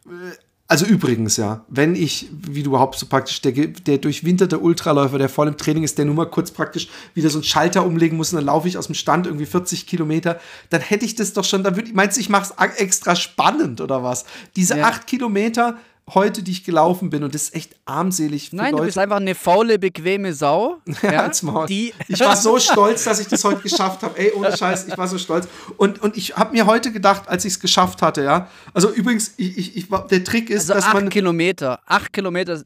[0.06, 0.10] Äh,
[0.72, 5.28] also übrigens, ja, wenn ich, wie du überhaupt so praktisch, der, der durchwinterte Ultraläufer, der
[5.28, 8.32] voll im Training ist, der nur mal kurz praktisch wieder so einen Schalter umlegen muss
[8.32, 11.44] und dann laufe ich aus dem Stand irgendwie 40 Kilometer, dann hätte ich das doch
[11.44, 14.24] schon, dann würde ich, meinst du, ich mache es extra spannend oder was?
[14.56, 14.86] Diese ja.
[14.86, 15.76] acht Kilometer,
[16.10, 18.52] heute, die ich gelaufen bin und das ist echt armselig.
[18.52, 18.82] Nein, Leute.
[18.82, 20.78] du bist einfach eine faule, bequeme Sau.
[21.02, 21.66] ja, Maul.
[21.66, 24.18] Die ich war so stolz, dass ich das heute geschafft habe.
[24.18, 25.46] Ey, ohne Scheiß, ich war so stolz.
[25.76, 28.48] Und, und ich habe mir heute gedacht, als ich es geschafft hatte, ja.
[28.74, 31.08] Also übrigens, ich, ich, ich, der Trick ist, also dass acht man.
[31.08, 32.62] Kilometer, acht Kilometer,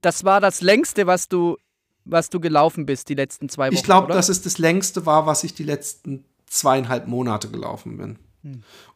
[0.00, 1.56] das war das längste, was du,
[2.04, 3.74] was du gelaufen bist, die letzten zwei Wochen.
[3.74, 8.18] Ich glaube, dass es das längste war, was ich die letzten zweieinhalb Monate gelaufen bin.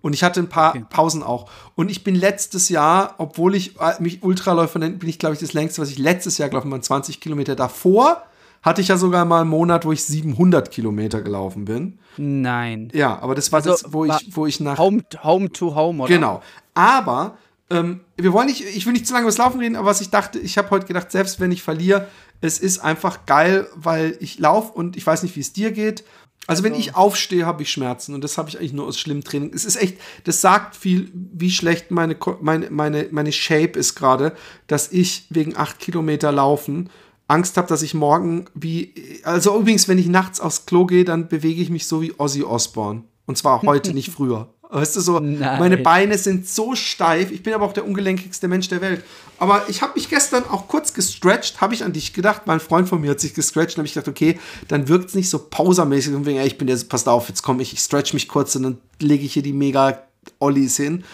[0.00, 0.84] Und ich hatte ein paar okay.
[0.88, 1.50] Pausen auch.
[1.74, 5.40] Und ich bin letztes Jahr, obwohl ich äh, mich Ultraläufer nenne, bin ich, glaube ich,
[5.40, 7.56] das längste, was ich letztes Jahr gelaufen bin, 20 Kilometer.
[7.56, 8.22] Davor
[8.62, 11.98] hatte ich ja sogar mal einen Monat, wo ich 700 Kilometer gelaufen bin.
[12.16, 12.90] Nein.
[12.92, 14.78] Ja, aber das war also, das, wo ich, wo ich nach.
[14.78, 16.12] Home, home to Home, oder?
[16.12, 16.42] Genau.
[16.74, 17.38] Aber
[17.70, 20.00] ähm, wir wollen nicht, ich will nicht zu lange über das Laufen reden, aber was
[20.00, 22.08] ich dachte, ich habe heute gedacht, selbst wenn ich verliere,
[22.40, 26.04] es ist einfach geil, weil ich laufe und ich weiß nicht, wie es dir geht.
[26.50, 29.22] Also wenn ich aufstehe, habe ich Schmerzen und das habe ich eigentlich nur aus schlimmem
[29.22, 29.52] Training.
[29.54, 34.34] Es ist echt, das sagt viel, wie schlecht meine, meine, meine, meine Shape ist gerade,
[34.66, 36.90] dass ich wegen acht Kilometer laufen
[37.28, 41.28] Angst habe, dass ich morgen wie, also übrigens, wenn ich nachts aufs Klo gehe, dann
[41.28, 43.04] bewege ich mich so wie Ozzy Osbourne.
[43.26, 44.52] Und zwar heute, nicht früher.
[44.72, 45.58] Weißt du so, Nein.
[45.58, 47.32] meine Beine sind so steif.
[47.32, 49.02] Ich bin aber auch der ungelenkigste Mensch der Welt.
[49.38, 52.42] Aber ich habe mich gestern auch kurz gestretched, habe ich an dich gedacht.
[52.46, 55.14] Mein Freund von mir hat sich gestretcht und habe ich gedacht, okay, dann wirkt es
[55.14, 56.14] nicht so pausermäßig.
[56.14, 58.54] Und wegen, ey, ich bin der, passt auf, jetzt komme ich, ich stretch mich kurz
[58.54, 60.02] und dann lege ich hier die mega
[60.38, 61.04] Ollies hin.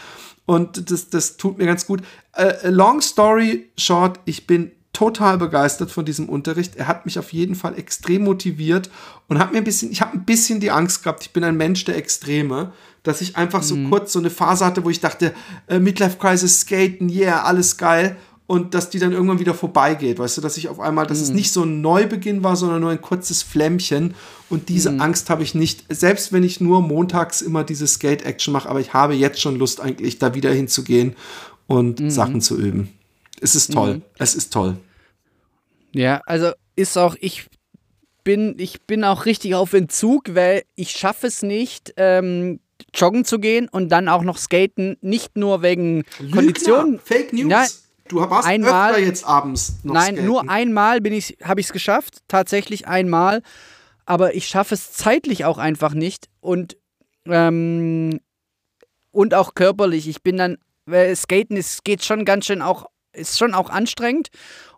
[0.44, 2.02] Und das, das tut mir ganz gut.
[2.38, 6.76] Uh, long story short, ich bin total begeistert von diesem Unterricht.
[6.76, 8.90] Er hat mich auf jeden Fall extrem motiviert
[9.28, 11.22] und hat mir ein bisschen, ich habe ein bisschen die Angst gehabt.
[11.22, 12.72] Ich bin ein Mensch der Extreme
[13.06, 13.90] dass ich einfach so mhm.
[13.90, 15.32] kurz so eine Phase hatte, wo ich dachte,
[15.68, 18.16] äh, Midlife Crisis, Skaten, yeah, alles geil.
[18.48, 21.24] Und dass die dann irgendwann wieder vorbeigeht, weißt du, dass ich auf einmal, dass mhm.
[21.24, 24.14] es nicht so ein Neubeginn war, sondern nur ein kurzes Flämmchen.
[24.48, 25.00] Und diese mhm.
[25.00, 28.92] Angst habe ich nicht, selbst wenn ich nur montags immer diese Skate-Action mache, aber ich
[28.92, 31.16] habe jetzt schon Lust, eigentlich da wieder hinzugehen
[31.66, 32.10] und mhm.
[32.10, 32.92] Sachen zu üben.
[33.40, 33.96] Es ist toll.
[33.96, 34.02] Mhm.
[34.18, 34.76] Es ist toll.
[35.92, 37.46] Ja, also ist auch, ich
[38.22, 42.60] bin, ich bin auch richtig auf Entzug, weil ich schaffe es nicht, ähm,
[42.94, 46.98] joggen zu gehen und dann auch noch skaten, nicht nur wegen Lügner, Konditionen.
[46.98, 47.46] Fake News.
[47.46, 47.68] Nein,
[48.08, 50.26] du warst einmal, öfter jetzt abends noch Nein, skaten.
[50.26, 53.42] nur einmal bin ich, habe ich es geschafft, tatsächlich einmal.
[54.04, 56.76] Aber ich schaffe es zeitlich auch einfach nicht und
[57.26, 58.20] ähm,
[59.10, 60.08] und auch körperlich.
[60.08, 64.28] Ich bin dann, weil Skaten ist, geht schon ganz schön auch, ist schon auch anstrengend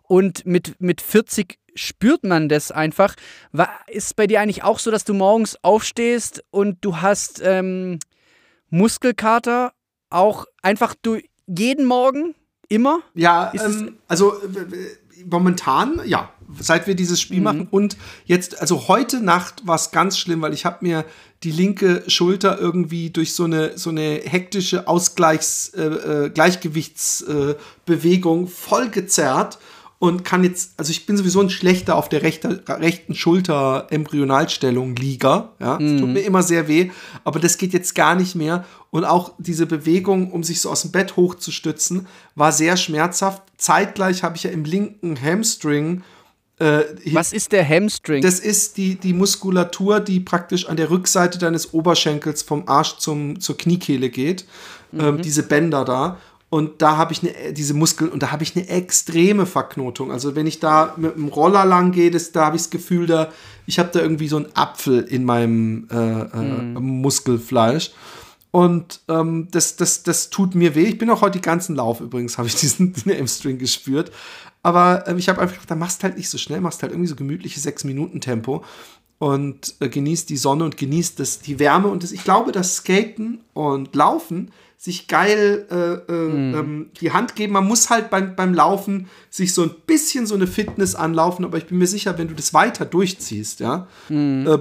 [0.03, 3.15] und mit, mit 40 spürt man das einfach.
[3.51, 7.99] War, ist bei dir eigentlich auch so, dass du morgens aufstehst und du hast ähm,
[8.69, 9.73] Muskelkater
[10.09, 12.35] auch einfach du jeden Morgen
[12.67, 12.99] immer?
[13.13, 14.33] Ja, ähm, also
[15.25, 17.43] momentan, ja, seit wir dieses Spiel mhm.
[17.43, 21.05] machen und jetzt, also heute Nacht war es ganz schlimm, weil ich habe mir
[21.43, 28.47] die linke Schulter irgendwie durch so eine so eine hektische Ausgleichs äh, äh, Gleichgewichtsbewegung äh,
[28.47, 29.59] voll gezerrt
[29.99, 34.95] und kann jetzt, also ich bin sowieso ein schlechter auf der rechter, rechten Schulter Embryonalstellung
[34.95, 35.91] Lieger, ja, mhm.
[35.91, 36.89] das tut mir immer sehr weh,
[37.25, 40.81] aber das geht jetzt gar nicht mehr und auch diese Bewegung, um sich so aus
[40.81, 43.43] dem Bett hochzustützen, war sehr schmerzhaft.
[43.57, 46.01] Zeitgleich habe ich ja im linken Hamstring
[46.59, 46.83] äh,
[47.13, 48.21] Was ist der Hamstring?
[48.21, 53.39] Das ist die, die Muskulatur, die praktisch an der Rückseite deines Oberschenkels vom Arsch zum,
[53.39, 54.45] zur Kniekehle geht.
[54.91, 55.05] Ähm, mhm.
[55.05, 56.17] Ähm, diese Bänder da.
[56.49, 60.11] Und da habe ich eine, diese Muskeln und da habe ich eine extreme Verknotung.
[60.11, 63.05] Also wenn ich da mit dem Roller lang gehe, das, da habe ich das Gefühl,
[63.05, 63.31] da,
[63.67, 67.01] ich habe da irgendwie so einen Apfel in meinem äh, äh, mm.
[67.01, 67.91] Muskelfleisch.
[68.51, 70.85] Und ähm, das, das, das tut mir weh.
[70.85, 74.11] Ich bin auch heute die ganzen Lauf übrigens, habe ich diesen, diesen M-String gespürt.
[74.63, 77.09] Aber äh, ich habe einfach gedacht, da machst halt nicht so schnell, machst halt irgendwie
[77.09, 78.63] so gemütliche 6-Minuten-Tempo
[79.19, 81.89] und äh, genießt die Sonne und genießt das, die Wärme.
[81.89, 86.55] Und das, ich glaube, dass Skaten und Laufen sich geil äh, äh, mhm.
[86.55, 87.51] ähm, die Hand geben.
[87.51, 91.57] Man muss halt beim, beim Laufen sich so ein bisschen so eine Fitness anlaufen, aber
[91.57, 94.47] ich bin mir sicher, wenn du das weiter durchziehst, ja, mhm.
[94.47, 94.57] äh,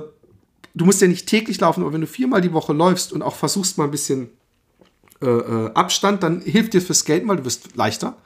[0.75, 3.37] du musst ja nicht täglich laufen, aber wenn du viermal die Woche läufst und auch
[3.37, 4.31] versuchst mal ein bisschen
[5.23, 8.16] äh, äh, Abstand, dann hilft dir fürs Skaten, weil du wirst leichter.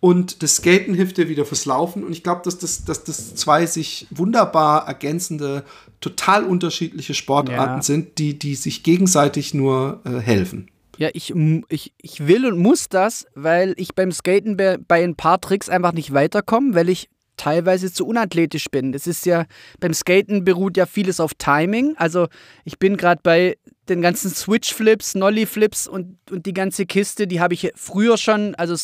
[0.00, 2.04] Und das Skaten hilft dir wieder fürs Laufen.
[2.04, 5.64] Und ich glaube, dass das, dass das zwei sich wunderbar ergänzende,
[6.00, 7.82] total unterschiedliche Sportarten ja.
[7.82, 10.70] sind, die, die sich gegenseitig nur äh, helfen.
[10.96, 11.34] Ja, ich,
[11.68, 15.68] ich, ich will und muss das, weil ich beim Skaten bei, bei ein paar Tricks
[15.68, 18.92] einfach nicht weiterkomme, weil ich teilweise zu unathletisch bin.
[18.92, 19.46] Das ist ja,
[19.80, 21.94] beim Skaten beruht ja vieles auf Timing.
[21.96, 22.28] Also
[22.64, 23.56] ich bin gerade bei
[23.88, 28.76] den ganzen Switch-Flips, Nolly-Flips und, und die ganze Kiste, die habe ich früher schon, also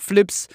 [0.00, 0.48] Switch-Flips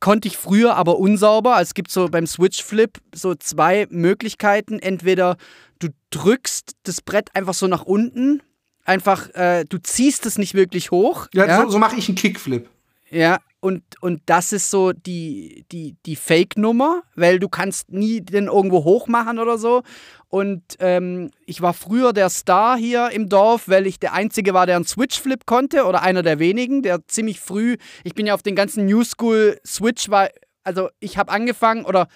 [0.00, 1.56] konnte ich früher, aber unsauber.
[1.56, 4.78] Also es gibt so beim Switch-Flip so zwei Möglichkeiten.
[4.78, 5.36] Entweder
[5.78, 8.42] du drückst das Brett einfach so nach unten
[8.84, 11.28] einfach, äh, du ziehst es nicht wirklich hoch.
[11.32, 11.62] Ja, ja?
[11.62, 12.68] so, so mache ich einen Kickflip.
[13.10, 18.44] Ja, und, und das ist so die, die, die Fake-Nummer, weil du kannst nie den
[18.44, 19.82] irgendwo hoch machen oder so.
[20.28, 24.66] Und ähm, ich war früher der Star hier im Dorf, weil ich der Einzige war,
[24.66, 28.42] der einen Switch-Flip konnte oder einer der wenigen, der ziemlich früh, ich bin ja auf
[28.42, 30.28] den ganzen New School Switch, war,
[30.62, 32.08] also ich habe angefangen oder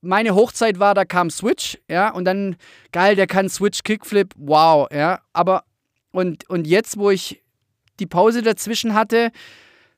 [0.00, 2.56] meine Hochzeit war, da kam Switch, ja, und dann,
[2.90, 5.62] geil, der kann Switch Kickflip, wow, ja, aber
[6.10, 7.44] und, und jetzt, wo ich
[8.00, 9.30] die Pause dazwischen hatte,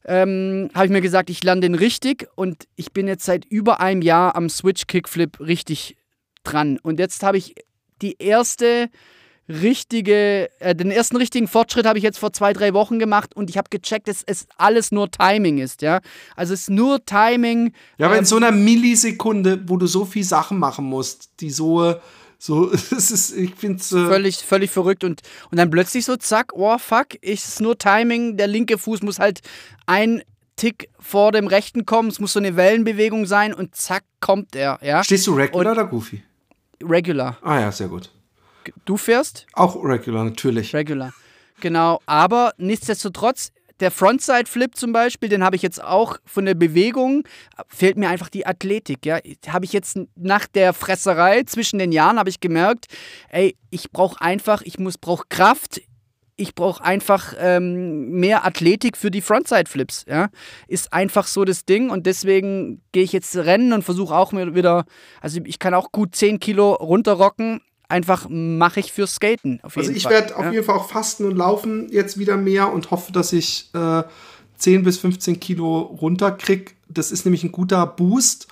[0.05, 3.81] ähm, habe ich mir gesagt, ich lerne den richtig und ich bin jetzt seit über
[3.81, 5.97] einem Jahr am Switch Kickflip richtig
[6.45, 6.79] dran.
[6.83, 7.55] Und jetzt habe ich
[8.01, 8.91] die erste
[9.49, 13.49] richtige, äh, den ersten richtigen Fortschritt habe ich jetzt vor zwei, drei Wochen gemacht und
[13.49, 16.01] ich habe gecheckt, dass es alles nur Timing ist, ja.
[16.37, 17.73] Also es ist nur Timing.
[17.97, 21.51] Ja, aber ähm, in so einer Millisekunde, wo du so viel Sachen machen musst, die
[21.51, 21.95] so
[22.39, 23.93] so, es ist, ich finde es.
[23.93, 25.05] Äh völlig, völlig verrückt.
[25.05, 28.37] Und, und dann plötzlich so, zack, oh fuck, ist nur Timing.
[28.37, 29.41] Der linke Fuß muss halt
[29.87, 30.23] ein
[30.57, 32.09] Tick vor dem rechten kommen.
[32.09, 34.79] Es muss so eine Wellenbewegung sein und zack, kommt er.
[34.83, 35.05] Ja?
[35.05, 36.23] Stehst du Regular und oder Goofy?
[36.83, 37.39] Regular.
[37.43, 38.11] Ah ja, sehr gut.
[38.85, 39.47] Du fährst?
[39.55, 40.75] Auch Regular, natürlich.
[40.75, 41.13] Regular.
[41.61, 47.25] Genau, aber nichtsdestotrotz der Frontside-Flip zum Beispiel, den habe ich jetzt auch von der Bewegung,
[47.69, 49.07] fehlt mir einfach die Athletik.
[49.07, 52.87] Ja, habe ich jetzt nach der Fresserei zwischen den Jahren habe ich gemerkt,
[53.29, 55.81] ey, ich brauche einfach, ich muss brauche Kraft.
[56.41, 60.05] Ich brauche einfach ähm, mehr Athletik für die Frontside-Flips.
[60.09, 60.29] Ja?
[60.69, 64.55] Ist einfach so das Ding und deswegen gehe ich jetzt rennen und versuche auch mir
[64.55, 64.85] wieder,
[65.21, 69.61] also ich kann auch gut 10 Kilo runterrocken, einfach mache ich fürs Skaten.
[69.63, 73.13] also ich werde auf jeden Fall auch fasten und laufen jetzt wieder mehr und hoffe,
[73.13, 74.03] dass ich äh,
[74.59, 76.73] 10 bis 15 Kilo runterkriege.
[76.89, 78.49] Das ist nämlich ein guter Boost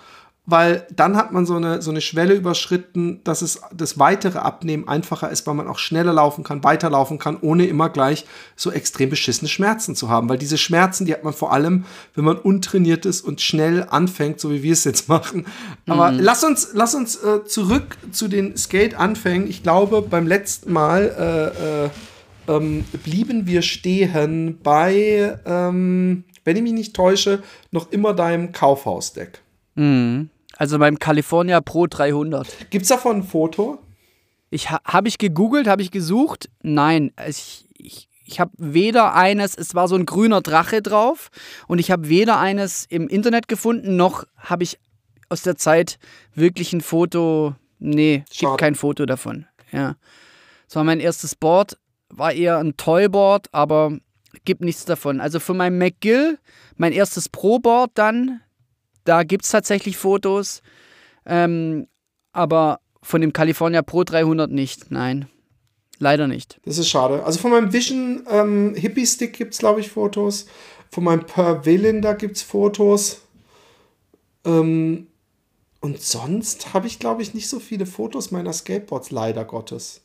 [0.47, 4.87] weil dann hat man so eine, so eine Schwelle überschritten, dass es das weitere Abnehmen
[4.87, 9.11] einfacher ist, weil man auch schneller laufen kann, weiterlaufen kann, ohne immer gleich so extrem
[9.11, 10.29] beschissene Schmerzen zu haben.
[10.29, 14.39] Weil diese Schmerzen, die hat man vor allem, wenn man untrainiert ist und schnell anfängt,
[14.39, 15.47] so wie wir es jetzt machen.
[15.89, 16.21] Aber mhm.
[16.21, 19.49] lass uns, lass uns äh, zurück zu den Skate-Anfängen.
[19.51, 21.91] Ich glaube, beim letzten Mal äh, äh,
[22.57, 29.41] ähm, blieben wir stehen bei, ähm, wenn ich mich nicht täusche, noch immer deinem Kaufhausdeck.
[29.75, 30.31] Mhm.
[30.57, 32.71] Also beim California Pro 300.
[32.71, 33.79] Gibt es davon ein Foto?
[34.51, 36.49] Ich habe ich gegoogelt, habe ich gesucht.
[36.63, 41.31] Nein, ich, ich, ich habe weder eines, es war so ein grüner Drache drauf
[41.67, 44.79] und ich habe weder eines im Internet gefunden, noch habe ich
[45.29, 45.99] aus der Zeit
[46.35, 47.55] wirklich ein Foto.
[47.79, 48.53] Nee, Schade.
[48.53, 49.47] gibt kein Foto davon.
[49.73, 49.97] Ja.
[50.67, 51.77] Das war mein erstes Board,
[52.09, 53.99] war eher ein Toyboard, aber
[54.45, 55.21] gibt nichts davon.
[55.21, 56.39] Also von meinem McGill,
[56.77, 58.41] mein erstes Pro-Board dann,
[59.07, 60.63] da gibt es tatsächlich Fotos,
[61.25, 61.87] ähm,
[62.33, 65.29] aber von dem California Pro 300 nicht, nein.
[65.99, 66.61] Leider nicht.
[66.65, 67.25] Das ist schade.
[67.25, 70.47] Also von meinem Vision ähm, Hippie Stick gibt es, glaube ich, Fotos.
[70.91, 73.23] Von meinem Purvillain, da gibt es Fotos.
[74.45, 75.07] Ähm,
[75.81, 80.03] und sonst habe ich, glaube ich, nicht so viele Fotos meiner Skateboards, leider Gottes.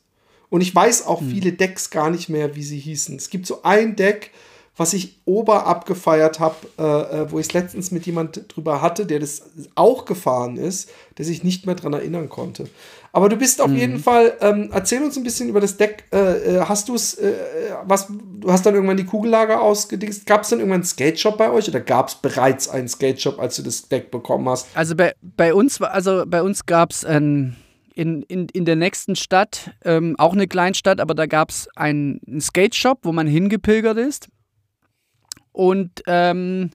[0.48, 1.30] Und ich weiß auch hm.
[1.30, 3.16] viele Decks gar nicht mehr, wie sie hießen.
[3.16, 4.30] Es gibt so ein Deck,
[4.76, 9.04] was ich ober abgefeiert habe, äh, äh, wo ich es letztens mit jemand drüber hatte,
[9.04, 12.68] der das auch gefahren ist, der sich nicht mehr dran erinnern konnte.
[13.12, 13.76] Aber du bist auf mhm.
[13.76, 16.04] jeden Fall, ähm, erzähl uns ein bisschen über das Deck.
[16.10, 17.34] Äh, äh hast du es, äh,
[17.84, 20.24] was, du hast dann irgendwann die Kugellager ausgedingst.
[20.24, 23.20] Gab es dann irgendwann einen Skate Shop bei euch oder gab es bereits einen Skate
[23.20, 24.68] Shop, als du das Deck bekommen hast?
[24.72, 27.56] Also bei, bei uns, also bei uns gab es ein
[27.94, 32.20] in, in, in der nächsten Stadt, ähm, auch eine Kleinstadt, aber da gab es einen,
[32.26, 34.28] einen Skate Shop, wo man hingepilgert ist.
[35.52, 36.70] Und ähm,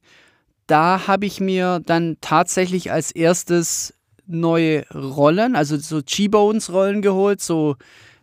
[0.68, 3.94] da habe ich mir dann tatsächlich als erstes
[4.26, 7.76] neue Rollen, also so G-Bones-Rollen geholt, so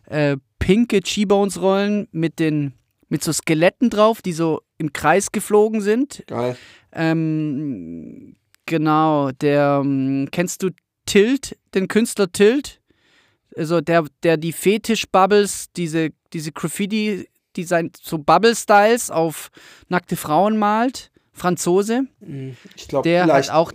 [0.05, 2.73] äh, pinke G-Bones-Rollen mit den
[3.07, 6.23] mit so Skeletten drauf, die so im Kreis geflogen sind.
[6.27, 6.57] Geil.
[6.91, 10.71] Ähm, genau, der ähm, kennst du
[11.05, 12.81] Tilt, den Künstler Tilt?
[13.55, 19.49] Also der, der die Fetisch-Bubbles, diese, diese Graffiti, Design, so Bubble-Styles auf
[19.89, 21.11] nackte Frauen malt.
[21.35, 22.03] Franzose.
[22.21, 23.73] Hm, ich glaube, der hat auch,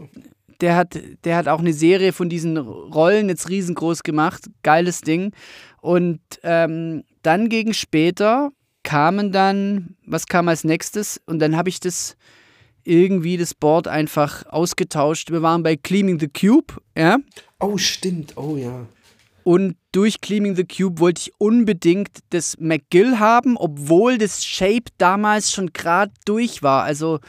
[0.60, 4.46] der hat, der hat auch eine Serie von diesen Rollen jetzt riesengroß gemacht.
[4.62, 5.32] Geiles Ding.
[5.80, 8.50] Und ähm, dann gegen später
[8.82, 11.20] kamen dann, was kam als nächstes?
[11.26, 12.16] Und dann habe ich das
[12.82, 15.30] irgendwie das Board einfach ausgetauscht.
[15.30, 17.18] Wir waren bei Cleaning the Cube, ja.
[17.60, 18.36] Oh, stimmt.
[18.36, 18.86] Oh ja.
[19.44, 25.52] Und durch Cleaning the Cube wollte ich unbedingt das McGill haben, obwohl das Shape damals
[25.52, 26.84] schon gerade durch war.
[26.84, 27.20] Also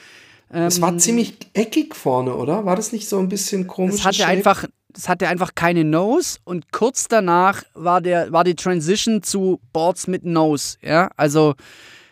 [0.53, 2.65] ähm, es war ziemlich eckig vorne, oder?
[2.65, 3.95] War das nicht so ein bisschen komisch?
[3.95, 8.55] Es hatte einfach, das hatte einfach keine Nose und kurz danach war der, war die
[8.55, 10.77] Transition zu Boards mit Nose.
[10.81, 11.55] Ja, also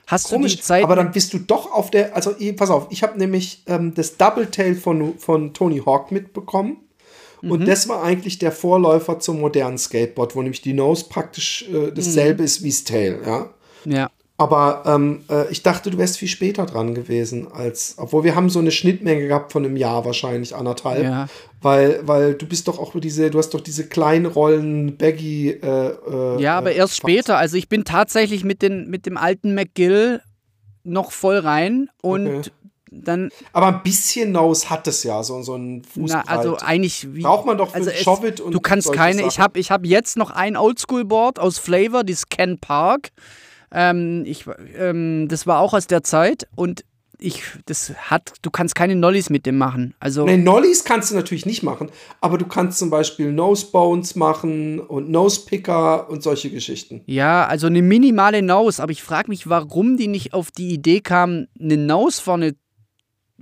[0.07, 0.83] hast Komisch, du die Zeit.
[0.83, 4.17] Aber dann bist du doch auf der, also pass auf, ich habe nämlich ähm, das
[4.17, 6.77] Double Tail von, von Tony Hawk mitbekommen.
[7.41, 7.65] Und mhm.
[7.65, 12.41] das war eigentlich der Vorläufer zum modernen Skateboard, wo nämlich die Nose praktisch äh, dasselbe
[12.41, 12.45] mhm.
[12.45, 13.49] ist wie das Tail, ja.
[13.85, 14.09] Ja.
[14.37, 18.49] Aber ähm, äh, ich dachte, du wärst viel später dran gewesen, als, obwohl wir haben
[18.49, 21.03] so eine Schnittmenge gehabt von einem Jahr wahrscheinlich, anderthalb.
[21.03, 21.27] Ja.
[21.61, 25.49] Weil, weil du bist doch auch diese, du hast doch diese kleinen Rollen, Baggy.
[25.49, 27.37] Äh, äh, ja, aber erst später.
[27.37, 30.21] Also ich bin tatsächlich mit, den, mit dem alten McGill
[30.85, 32.51] noch voll rein und okay
[32.91, 33.29] dann.
[33.53, 36.25] Aber ein bisschen Nose hat es ja, so, so ein Fußbreit.
[36.25, 37.21] Na, also eigentlich wie.
[37.21, 39.17] Braucht man doch für also es, und Du kannst keine.
[39.17, 39.27] Sachen.
[39.27, 43.09] Ich habe ich hab jetzt noch ein Oldschool-Board aus Flavor, dieses Ken Park.
[43.71, 44.45] Ähm, ich,
[44.77, 46.83] ähm, das war auch aus der Zeit und
[47.19, 49.93] ich, das hat, du kannst keine Nollies mit dem machen.
[49.99, 51.89] Also nee, Nollies kannst du natürlich nicht machen,
[52.21, 57.01] aber du kannst zum Beispiel Nosebones machen und Nosepicker und solche Geschichten.
[57.05, 61.01] Ja, also eine minimale Nose, aber ich frage mich, warum die nicht auf die Idee
[61.01, 62.55] kamen, eine Nose vorne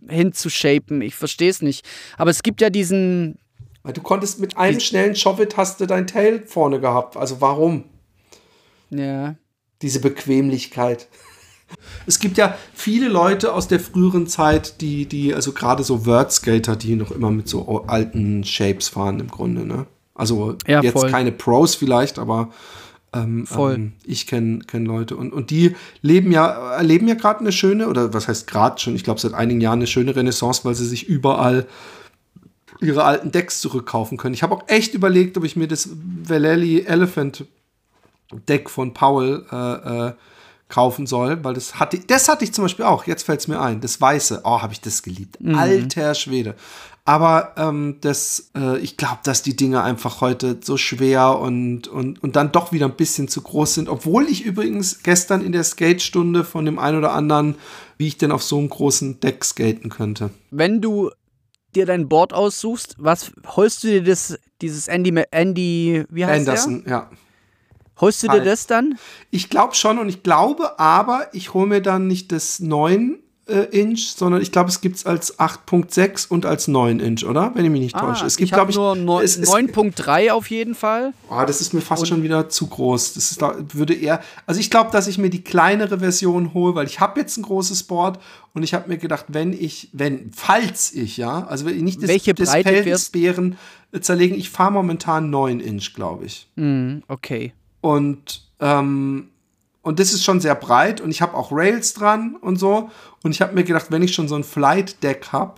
[0.09, 1.01] hinzushapen.
[1.01, 1.85] Ich verstehe es nicht.
[2.17, 3.37] Aber es gibt ja diesen.
[3.93, 7.15] Du konntest mit einem schnellen Shove-It hast du dein Tail vorne gehabt.
[7.15, 7.85] Also warum?
[8.89, 9.35] Ja.
[9.81, 11.07] Diese Bequemlichkeit.
[12.05, 16.77] Es gibt ja viele Leute aus der früheren Zeit, die, die, also gerade so Word-Skater,
[16.77, 19.85] die noch immer mit so alten Shapes fahren im Grunde, ne?
[20.15, 21.11] Also ja, jetzt voll.
[21.11, 22.53] keine Pros vielleicht, aber
[23.13, 23.75] ähm, Voll.
[23.75, 27.87] Ähm, ich kenne kenn Leute und, und die leben ja, erleben ja gerade eine schöne,
[27.87, 30.85] oder was heißt gerade schon, ich glaube seit einigen Jahren eine schöne Renaissance, weil sie
[30.87, 31.67] sich überall
[32.81, 34.33] ihre alten Decks zurückkaufen können.
[34.33, 35.89] Ich habe auch echt überlegt, ob ich mir das
[36.23, 37.45] Valelli Elephant
[38.47, 40.13] Deck von Powell äh, äh,
[40.69, 43.07] kaufen soll, weil das hatte, das hatte ich zum Beispiel auch.
[43.07, 43.79] Jetzt fällt es mir ein.
[43.79, 44.41] Das Weiße.
[44.43, 45.39] Oh, habe ich das geliebt.
[45.39, 45.55] Mhm.
[45.55, 46.55] Alter Schwede.
[47.07, 52.21] Aber ähm, das, äh, ich glaube, dass die Dinge einfach heute so schwer und, und,
[52.21, 53.87] und dann doch wieder ein bisschen zu groß sind.
[53.87, 57.55] Obwohl ich übrigens gestern in der Skate-Stunde von dem einen oder anderen,
[57.97, 60.31] wie ich denn auf so einem großen Deck skaten könnte.
[60.51, 61.09] Wenn du
[61.73, 66.83] dir dein Board aussuchst, was holst du dir das, dieses Andy, Andy wie heißt Anderson,
[66.83, 66.91] der?
[66.91, 67.09] ja.
[68.01, 68.99] Holst du dir das dann?
[69.31, 73.26] Ich glaube schon und ich glaube aber, ich hole mir dann nicht das 9 äh,
[73.53, 77.51] Inch, sondern ich glaube, es gibt es als 8.6 und als 9 Inch, oder?
[77.55, 78.25] Wenn ich mich nicht ah, täusche.
[78.25, 81.13] Es gibt, glaube ich, nur 9.3 auf jeden Fall.
[81.29, 83.13] Ah, das ist mir fast und schon wieder zu groß.
[83.13, 83.41] Das ist,
[83.73, 87.19] würde eher, also ich glaube, dass ich mir die kleinere Version hole, weil ich habe
[87.19, 88.19] jetzt ein großes Board
[88.53, 92.01] und ich habe mir gedacht, wenn ich, wenn, falls ich, ja, also wenn ich nicht
[92.03, 93.57] das, Welche des Bären
[94.01, 96.47] zerlegen, ich fahre momentan 9 Inch, glaube ich.
[96.55, 97.53] Mm, okay.
[97.81, 99.29] Und ähm,
[99.87, 102.89] und das ist schon sehr breit und ich habe auch Rails dran und so.
[103.23, 105.53] Und ich habe mir gedacht, wenn ich schon so ein Flight Deck habe,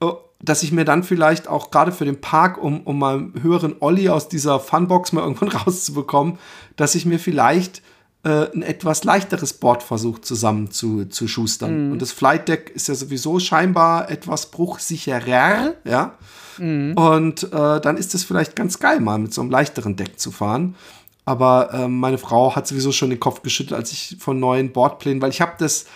[0.00, 3.42] oh, dass ich mir dann vielleicht auch gerade für den Park, um, um mal einen
[3.42, 6.38] höheren Olli aus dieser Funbox mal irgendwann rauszubekommen,
[6.76, 7.82] dass ich mir vielleicht
[8.22, 11.86] äh, ein etwas leichteres Board versuche zusammen zu, zu schustern.
[11.86, 11.92] Mhm.
[11.92, 16.14] Und das Flight Deck ist ja sowieso scheinbar etwas bruchsicherer, ja.
[16.58, 16.92] Mhm.
[16.92, 20.30] Und äh, dann ist es vielleicht ganz geil, mal mit so einem leichteren Deck zu
[20.30, 20.76] fahren.
[21.24, 25.22] Aber äh, meine Frau hat sowieso schon den Kopf geschüttelt, als ich von neuen Boardplänen,
[25.22, 25.86] weil ich habe das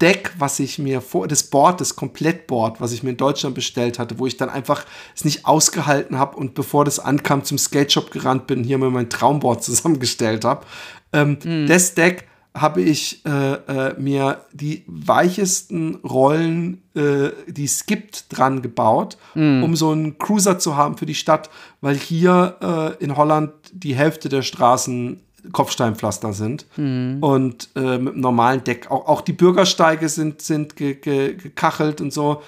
[0.00, 3.98] Deck, was ich mir vor, das Board, das Komplettboard, was ich mir in Deutschland bestellt
[3.98, 4.84] hatte, wo ich dann einfach
[5.14, 8.90] es nicht ausgehalten habe und bevor das ankam, zum Skate Shop gerannt bin, hier mir
[8.90, 10.66] mein Traumboard zusammengestellt habe.
[11.12, 11.66] Ähm, mhm.
[11.68, 18.62] Das Deck habe ich äh, äh, mir die weichesten Rollen, äh, die es gibt, dran
[18.62, 19.64] gebaut, mm.
[19.64, 21.50] um so einen Cruiser zu haben für die Stadt,
[21.80, 25.20] weil hier äh, in Holland die Hälfte der Straßen
[25.52, 27.22] Kopfsteinpflaster sind mm.
[27.22, 28.88] und äh, mit einem normalen Deck.
[28.88, 32.40] Auch, auch die Bürgersteige sind, sind ge, ge, gekachelt und so.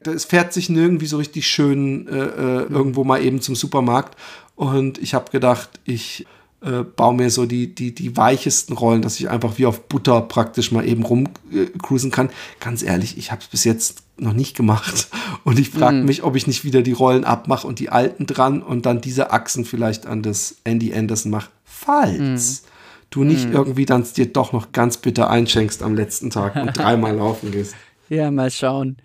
[0.00, 2.08] Es fährt sich nirgendwie so richtig schön mm.
[2.08, 4.16] irgendwo mal eben zum Supermarkt.
[4.54, 6.26] Und ich habe gedacht, ich
[6.62, 10.20] äh, baue mir so die, die, die weichesten Rollen, dass ich einfach wie auf Butter
[10.22, 12.30] praktisch mal eben rumcruisen äh, kann.
[12.60, 15.08] Ganz ehrlich, ich habe es bis jetzt noch nicht gemacht.
[15.44, 16.06] Und ich frage mhm.
[16.06, 19.30] mich, ob ich nicht wieder die Rollen abmache und die alten dran und dann diese
[19.30, 21.50] Achsen vielleicht an das Andy Anderson mache.
[21.64, 22.66] Falls mhm.
[23.10, 23.54] du nicht mhm.
[23.54, 27.76] irgendwie dann dir doch noch ganz bitter einschenkst am letzten Tag und dreimal laufen gehst.
[28.08, 28.96] Ja, mal schauen.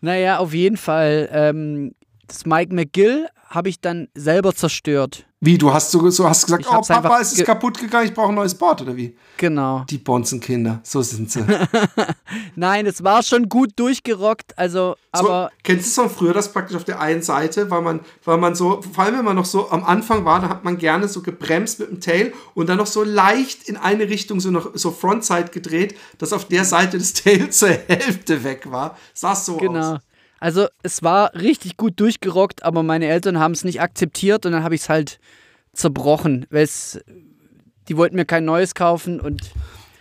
[0.00, 1.28] Naja, auf jeden Fall.
[1.32, 1.94] Ähm,
[2.26, 5.27] das Mike McGill habe ich dann selber zerstört.
[5.40, 8.30] Wie, du hast so, so hast gesagt, oh Papa, es ist kaputt gegangen, ich brauche
[8.30, 9.16] ein neues Board, oder wie?
[9.36, 9.84] Genau.
[9.88, 11.44] Die Bonzenkinder, so sind sie.
[12.56, 15.50] Nein, es war schon gut durchgerockt, also, aber...
[15.52, 18.38] So, kennst du es von früher, das praktisch auf der einen Seite, weil man, weil
[18.38, 21.06] man so, vor allem wenn man noch so am Anfang war, da hat man gerne
[21.06, 24.72] so gebremst mit dem Tail und dann noch so leicht in eine Richtung so noch
[24.74, 28.96] so Frontside gedreht, dass auf der Seite des Tails zur Hälfte weg war.
[29.14, 29.78] Sah so genau.
[29.78, 29.86] aus.
[29.86, 29.98] Genau.
[30.40, 34.62] Also es war richtig gut durchgerockt, aber meine Eltern haben es nicht akzeptiert und dann
[34.62, 35.18] habe ich es halt
[35.72, 36.68] zerbrochen, weil
[37.88, 39.52] die wollten mir kein neues kaufen und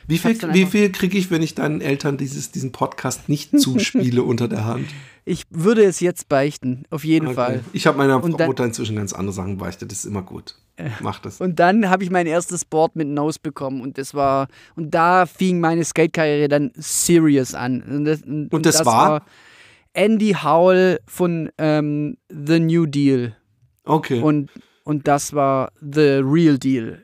[0.09, 4.23] wie viel, wie viel kriege ich, wenn ich deinen Eltern dieses, diesen Podcast nicht zuspiele
[4.23, 4.87] unter der Hand?
[5.25, 7.35] Ich würde es jetzt beichten, auf jeden okay.
[7.35, 7.63] Fall.
[7.73, 10.55] Ich habe meiner dann, Mutter inzwischen ganz andere Sachen beichtet, das ist immer gut.
[11.01, 11.41] Mach das.
[11.41, 15.25] Und dann habe ich mein erstes Board mit Nose bekommen und das war, und da
[15.25, 17.81] fing meine Skate-Karriere dann serious an.
[17.81, 19.25] Und das, und, und das, das war, war
[19.97, 23.35] Andy Howell von ähm, The New Deal.
[23.83, 24.21] Okay.
[24.21, 24.51] Und,
[24.83, 27.03] und das war The Real Deal.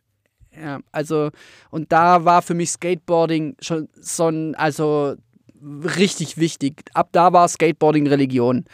[0.55, 1.31] Ja, also,
[1.71, 5.15] und da war für mich Skateboarding schon so ein, also
[5.97, 6.83] richtig wichtig.
[6.93, 8.65] Ab da war Skateboarding Religion.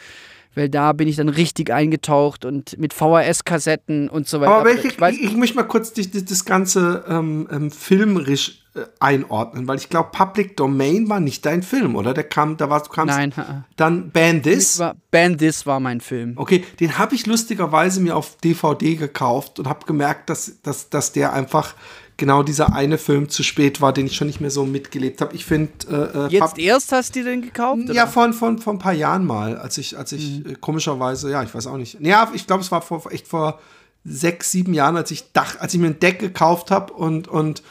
[0.54, 4.52] Weil da bin ich dann richtig eingetaucht und mit VHS-Kassetten und so weiter.
[4.52, 8.59] Aber welche, ich, ich, ich möchte mal kurz das, das Ganze ähm, ähm, filmerisch äh,
[9.00, 12.14] einordnen, weil ich glaube, Public Domain war nicht dein Film, oder?
[12.14, 13.16] Der kam, da warst du kamst.
[13.16, 13.64] Nein.
[13.76, 14.78] Dann Ban This.
[14.78, 16.34] War, Ban This war mein Film.
[16.36, 21.12] Okay, den habe ich lustigerweise mir auf DVD gekauft und habe gemerkt, dass, dass, dass
[21.12, 21.74] der einfach
[22.16, 25.34] genau dieser eine Film zu spät war, den ich schon nicht mehr so mitgelebt habe.
[25.34, 25.72] Ich finde.
[25.90, 27.82] Äh, äh Jetzt erst hast du den gekauft?
[27.84, 27.94] Oder?
[27.94, 30.50] Ja, von, von, von ein paar Jahren mal, als ich, als ich mhm.
[30.50, 31.98] äh, komischerweise, ja, ich weiß auch nicht.
[32.00, 33.58] Ja, ich glaube, es war vor, echt vor
[34.04, 37.62] sechs, sieben Jahren, als ich dach, als ich mir ein Deck gekauft habe und, und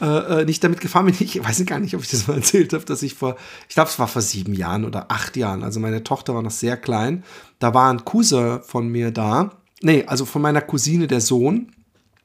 [0.00, 1.14] äh, äh, nicht damit gefahren bin.
[1.20, 3.36] Ich weiß gar nicht, ob ich das mal erzählt habe, dass ich vor,
[3.68, 6.50] ich glaube, es war vor sieben Jahren oder acht Jahren, also meine Tochter war noch
[6.50, 7.24] sehr klein.
[7.58, 9.52] Da war ein Cousin von mir da.
[9.82, 11.72] Nee, also von meiner Cousine, der Sohn,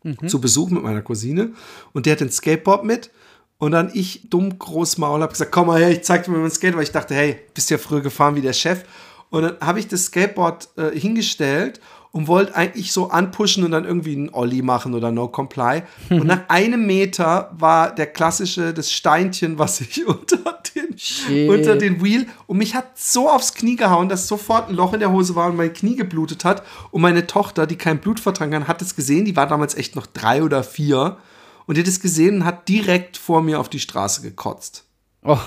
[0.04, 0.28] mhm.
[0.28, 1.54] zu Besuch mit meiner Cousine.
[1.94, 3.12] Und der hat ein Skateboard mit.
[3.58, 6.52] Und dann ich, dumm Großmaul, habe gesagt, komm mal her, ich zeig dir mal mein
[6.52, 6.78] Skateboard.
[6.78, 8.84] Weil ich dachte, hey, bist ja früher gefahren wie der Chef.
[9.30, 11.80] Und dann habe ich das Skateboard äh, hingestellt
[12.12, 15.84] und wollte eigentlich so anpushen und dann irgendwie einen Ollie machen oder No Comply.
[16.10, 22.04] Und nach einem Meter war der klassische, das Steinchen, was ich unter den, unter den
[22.04, 25.36] Wheel und mich hat so aufs Knie gehauen, dass sofort ein Loch in der Hose
[25.36, 26.64] war und mein Knie geblutet hat.
[26.92, 29.96] Und meine Tochter, die kein Blut vertragen kann, hat es gesehen, die war damals echt
[29.96, 31.18] noch drei oder vier
[31.66, 34.86] und die hat es gesehen und hat direkt vor mir auf die Straße gekotzt.
[35.24, 35.38] Oh.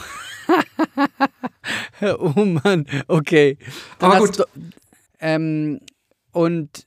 [2.19, 3.59] oh Mann, okay.
[3.99, 4.39] Dann Aber gut.
[4.39, 4.45] Du,
[5.21, 5.81] ähm,
[6.35, 6.87] und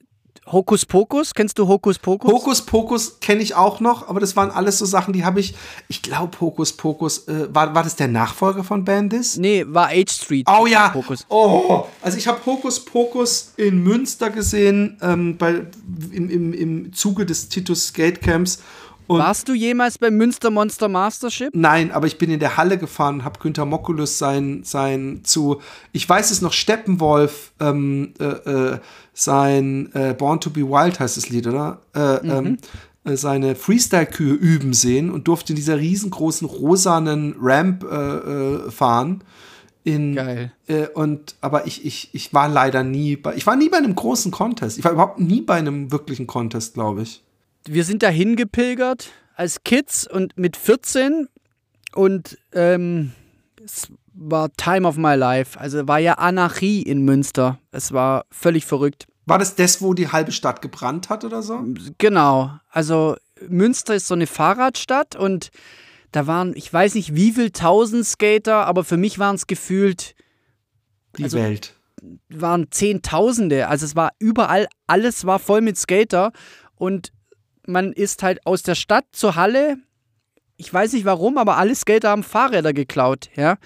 [0.49, 2.31] Hokus Pokus, kennst du Hokus Pokus?
[2.31, 5.55] Hokus Pokus kenne ich auch noch, aber das waren alles so Sachen, die habe ich,
[5.89, 9.35] ich glaube Hokus Pokus, äh, war, war das der Nachfolger von Bandis?
[9.35, 10.47] Nee, war H Street.
[10.49, 11.25] Oh ja, Pokus.
[11.27, 15.65] oh, also ich habe Hokus Pokus in Münster gesehen, ähm, bei,
[16.11, 18.59] im, im, im Zuge des Titus Skate Camps
[19.07, 21.51] und Warst du jemals beim Münster Monster Mastership?
[21.53, 25.61] Nein, aber ich bin in der Halle gefahren, habe Günter Mokulus sein, sein zu,
[25.93, 28.79] ich weiß es noch, Steppenwolf, ähm, äh, äh,
[29.13, 31.79] sein äh, Born to be Wild heißt das Lied, oder?
[31.95, 32.31] Äh, mhm.
[32.31, 32.57] ähm,
[33.05, 39.23] äh, seine Freestyle-Kühe üben sehen und durfte in dieser riesengroßen rosanen Ramp äh, fahren.
[39.85, 40.51] In, Geil.
[40.95, 44.33] und aber ich, ich, ich war leider nie bei, ich war nie bei einem großen
[44.33, 44.77] Contest.
[44.77, 47.23] Ich war überhaupt nie bei einem wirklichen Contest, glaube ich
[47.67, 51.27] wir sind da hingepilgert als Kids und mit 14
[51.93, 53.11] und ähm,
[53.63, 55.59] es war Time of my life.
[55.59, 57.59] Also war ja Anarchie in Münster.
[57.71, 59.07] Es war völlig verrückt.
[59.25, 61.63] War das das, wo die halbe Stadt gebrannt hat oder so?
[61.97, 62.51] Genau.
[62.69, 63.15] Also
[63.47, 65.49] Münster ist so eine Fahrradstadt und
[66.11, 70.15] da waren, ich weiß nicht wie viel tausend Skater, aber für mich waren es gefühlt.
[71.17, 71.75] Die also, Welt.
[72.29, 73.67] Waren Zehntausende.
[73.67, 76.31] Also es war überall, alles war voll mit Skater.
[76.75, 77.11] Und
[77.67, 79.77] man ist halt aus der Stadt zur Halle.
[80.57, 83.57] Ich weiß nicht warum, aber alle Skater haben Fahrräder geklaut, ja.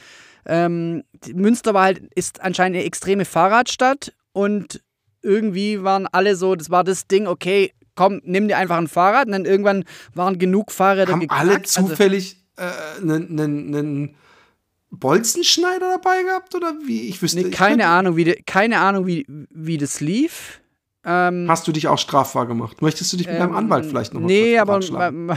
[0.45, 4.82] Ähm, Münster war halt, ist anscheinend eine extreme Fahrradstadt und
[5.22, 9.28] irgendwie waren alle so, das war das Ding, okay, komm, nimm dir einfach ein Fahrrad.
[9.28, 11.41] Und dann irgendwann waren genug Fahrräder Haben geknackt.
[11.41, 14.14] alle also zufällig einen äh,
[14.91, 17.08] Bolzenschneider dabei gehabt oder wie?
[17.08, 17.41] Ich wüsste.
[17.41, 20.61] Nee, keine Ahnung, wie, keine Ahnung, wie, wie das lief.
[21.04, 22.82] Ähm, Hast du dich auch strafbar gemacht?
[22.82, 24.80] Möchtest du dich mit ähm, deinem Anwalt vielleicht noch Nee, aber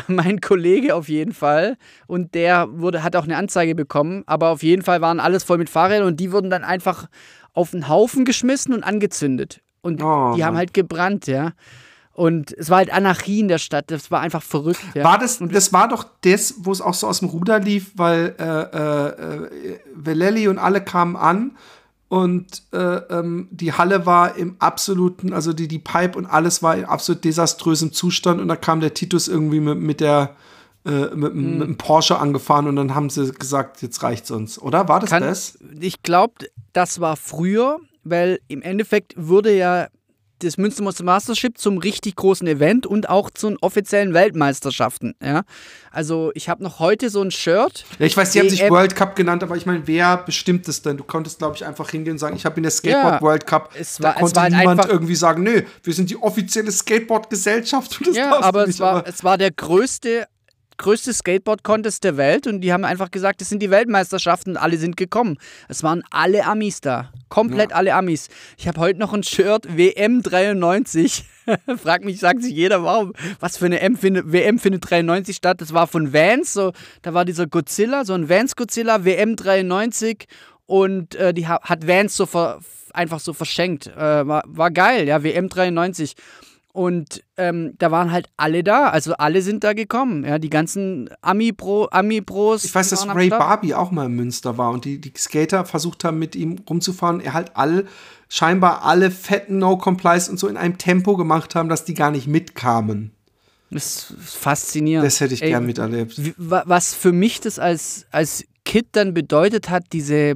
[0.08, 1.76] mein Kollege auf jeden Fall.
[2.06, 4.24] Und der wurde, hat auch eine Anzeige bekommen.
[4.26, 7.06] Aber auf jeden Fall waren alles voll mit Fahrrädern und die wurden dann einfach
[7.54, 9.62] auf einen Haufen geschmissen und angezündet.
[9.80, 11.52] Und oh, die haben halt gebrannt, ja.
[12.12, 13.90] Und es war halt Anarchie in der Stadt.
[13.90, 14.80] Das war einfach verrückt.
[14.94, 15.02] Ja.
[15.02, 18.36] War das, das war doch das, wo es auch so aus dem Ruder lief, weil
[18.38, 21.56] äh, äh, äh Velelli und alle kamen an
[22.14, 26.76] und äh, ähm, die Halle war im absoluten, also die, die Pipe und alles war
[26.76, 30.36] in absolut desaströsem Zustand und da kam der Titus irgendwie mit, mit der
[30.86, 31.58] äh, mit, hm.
[31.58, 34.86] mit, einem Porsche angefahren und dann haben sie gesagt, jetzt reicht's uns, oder?
[34.86, 35.58] War das Kann, das?
[35.80, 36.34] Ich glaube,
[36.72, 39.88] das war früher, weil im Endeffekt wurde ja
[40.40, 45.14] das Münster Mastership zum richtig großen Event und auch zu den offiziellen Weltmeisterschaften.
[45.22, 45.44] Ja?
[45.90, 47.84] Also ich habe noch heute so ein Shirt.
[47.98, 50.82] Ja, ich weiß, die haben sich World Cup genannt, aber ich meine, wer bestimmt es
[50.82, 50.96] denn?
[50.96, 53.46] Du konntest, glaube ich, einfach hingehen und sagen, ich habe in der Skateboard ja, World
[53.46, 53.70] Cup.
[53.78, 58.00] Es war, da konnte es war niemand irgendwie sagen, nö, wir sind die offizielle Skateboard-Gesellschaft.
[58.12, 60.26] Ja, aber es war, aber es war der größte
[60.76, 64.76] größte Skateboard-Contest der Welt und die haben einfach gesagt, es sind die Weltmeisterschaften und alle
[64.76, 65.38] sind gekommen.
[65.68, 67.12] Es waren alle Amis da.
[67.28, 67.76] Komplett ja.
[67.76, 68.28] alle Amis.
[68.56, 71.24] Ich habe heute noch ein Shirt WM 93.
[71.82, 75.60] Frag mich, sagt sich jeder, warum, was für eine M findet, WM findet 93 statt.
[75.60, 76.72] Das war von Vans, so,
[77.02, 80.26] da war dieser Godzilla, so ein Vans Godzilla, WM 93
[80.66, 82.60] und äh, die hat Vans so ver,
[82.92, 83.88] einfach so verschenkt.
[83.88, 86.14] Äh, war, war geil, ja, WM 93.
[86.74, 91.08] Und ähm, da waren halt alle da, also alle sind da gekommen, ja, die ganzen
[91.20, 92.64] Ami-Pros.
[92.64, 96.02] Ich weiß, dass Ray Barbie auch mal in Münster war und die, die Skater versucht
[96.02, 97.20] haben, mit ihm rumzufahren.
[97.20, 97.86] Er halt alle,
[98.28, 102.26] scheinbar alle fetten No-Complies und so in einem Tempo gemacht haben, dass die gar nicht
[102.26, 103.12] mitkamen.
[103.70, 105.06] Das ist faszinierend.
[105.06, 106.20] Das hätte ich Ey, gern miterlebt.
[106.38, 110.34] Was für mich das als, als Kid dann bedeutet hat, diese,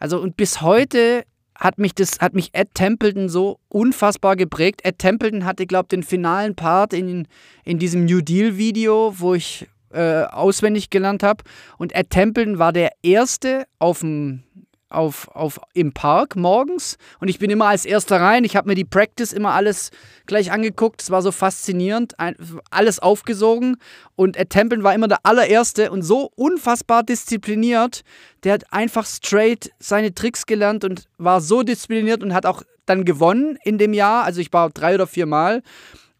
[0.00, 1.22] also und bis heute
[1.60, 4.80] hat mich das, hat mich Ed Templeton so unfassbar geprägt.
[4.82, 7.28] Ed Templeton hatte, glaube ich, den finalen Part in,
[7.64, 11.44] in diesem New Deal-Video, wo ich äh, auswendig gelernt habe.
[11.76, 14.42] Und Ed Templeton war der Erste auf dem
[14.90, 18.44] auf, auf, im Park morgens und ich bin immer als Erster rein.
[18.44, 19.90] Ich habe mir die Practice immer alles
[20.26, 21.02] gleich angeguckt.
[21.02, 22.36] Es war so faszinierend, ein,
[22.70, 23.76] alles aufgesogen
[24.16, 28.02] und Ed Templeton war immer der allererste und so unfassbar diszipliniert.
[28.44, 33.04] Der hat einfach straight seine Tricks gelernt und war so diszipliniert und hat auch dann
[33.04, 34.24] gewonnen in dem Jahr.
[34.24, 35.62] Also ich war drei oder vier Mal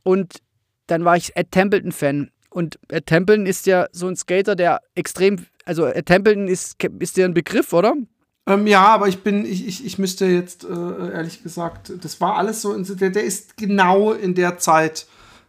[0.02, 0.38] und
[0.86, 2.30] dann war ich Ed Templeton-Fan.
[2.50, 7.16] Und Ed Templeton ist ja so ein Skater, der extrem, also Ed Templeton ist, ist
[7.16, 7.94] dir ein Begriff, oder?
[8.50, 12.36] Ähm, ja, aber ich bin, ich, ich, ich müsste jetzt äh, ehrlich gesagt, das war
[12.36, 15.06] alles so, der, der ist genau in der Zeit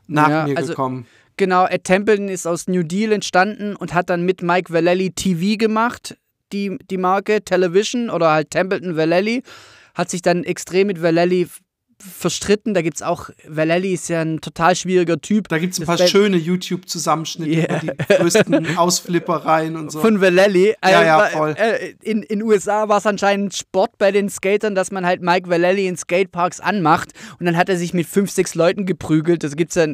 [0.07, 1.07] nach ja, mir also, gekommen.
[1.37, 5.57] Genau, Ed Templeton ist aus New Deal entstanden und hat dann mit Mike Vallely TV
[5.57, 6.15] gemacht,
[6.53, 9.41] die, die Marke Television oder halt Templeton Vallely.
[9.95, 11.47] Hat sich dann extrem mit Vallely
[12.01, 12.73] verstritten.
[12.73, 15.47] Da gibt es auch, Valelli ist ja ein total schwieriger Typ.
[15.47, 17.65] Da gibt es ein paar schöne YouTube-Zusammenschnitte yeah.
[17.65, 19.99] über die größten Ausflippereien und so.
[19.99, 20.75] Von Valelli.
[20.83, 21.55] Ja, ja, äh, voll.
[21.57, 25.49] Äh, in den USA war es anscheinend Sport bei den Skatern, dass man halt Mike
[25.49, 29.43] Valelli in Skateparks anmacht und dann hat er sich mit fünf, sechs Leuten geprügelt.
[29.43, 29.87] Das gibt es ja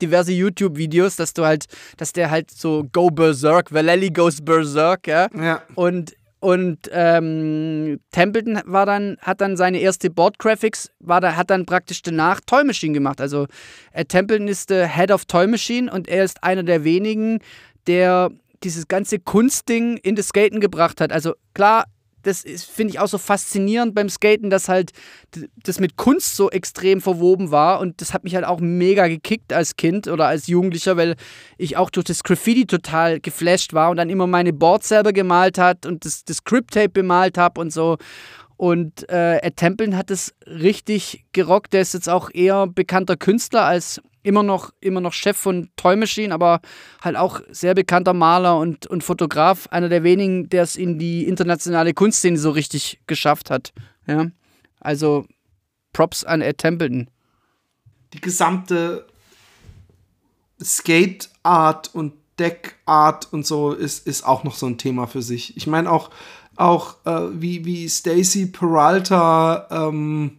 [0.00, 1.66] diverse YouTube-Videos, dass du halt,
[1.96, 5.28] dass der halt so Go Berserk, Valelli goes Berserk, ja.
[5.34, 5.62] ja.
[5.74, 11.66] Und und ähm, Templeton war dann, hat dann seine erste Board Graphics, da, hat dann
[11.66, 13.20] praktisch danach Toy Machine gemacht.
[13.20, 13.46] Also
[13.92, 17.40] äh, Templeton ist der Head of Toy Machine und er ist einer der wenigen,
[17.86, 18.30] der
[18.62, 21.12] dieses ganze Kunstding in das Skaten gebracht hat.
[21.12, 21.84] Also klar,
[22.28, 24.92] das finde ich auch so faszinierend beim Skaten, dass halt
[25.64, 29.52] das mit Kunst so extrem verwoben war und das hat mich halt auch mega gekickt
[29.52, 31.16] als Kind oder als Jugendlicher, weil
[31.56, 35.58] ich auch durch das Graffiti total geflasht war und dann immer meine Boards selber gemalt
[35.58, 37.96] hat und das, das Crypt-Tape bemalt habe und so.
[38.58, 41.72] Und äh, Ed Templeton hat es richtig gerockt.
[41.72, 45.96] Der ist jetzt auch eher bekannter Künstler als immer noch, immer noch Chef von Toy
[45.96, 46.60] Machine, aber
[47.02, 49.68] halt auch sehr bekannter Maler und, und Fotograf.
[49.70, 53.72] Einer der wenigen, der es in die internationale Kunstszene so richtig geschafft hat.
[54.06, 54.26] Ja?
[54.80, 55.26] Also
[55.92, 56.62] Props an Ed
[58.12, 59.06] Die gesamte
[60.62, 65.56] Skate Art und Deckart und so ist, ist auch noch so ein Thema für sich.
[65.56, 66.10] Ich meine auch,
[66.56, 70.38] auch äh, wie, wie Stacy Peralta ähm,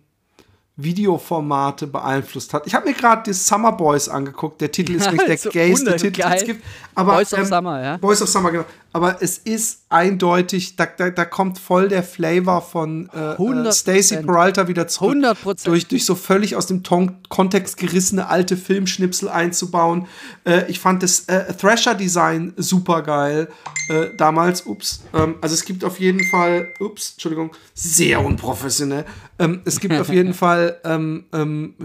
[0.81, 2.65] Videoformate beeinflusst hat.
[2.65, 4.61] Ich habe mir gerade die Summer Boys angeguckt.
[4.61, 6.63] Der Titel ist nicht der so gayste Titel, den es gibt.
[6.95, 7.97] Aber, Boys of ähm, Summer, ja.
[7.97, 8.65] Boys of Summer, genau.
[8.91, 14.17] Aber es ist eindeutig, da, da, da kommt voll der Flavor von äh, äh Stacey
[14.23, 15.15] Peralta wieder zurück.
[15.15, 15.65] 100%.
[15.65, 20.07] Durch, durch so völlig aus dem Ton Kontext gerissene alte Filmschnipsel einzubauen.
[20.43, 23.49] Äh, ich fand das äh, Thrasher-Design super geil
[23.89, 24.65] äh, damals.
[24.65, 25.03] Ups.
[25.13, 29.05] Ähm, also es gibt auf jeden Fall, ups, Entschuldigung, sehr unprofessionell.
[29.37, 31.75] Ähm, es gibt auf jeden Fall, ähm, ähm,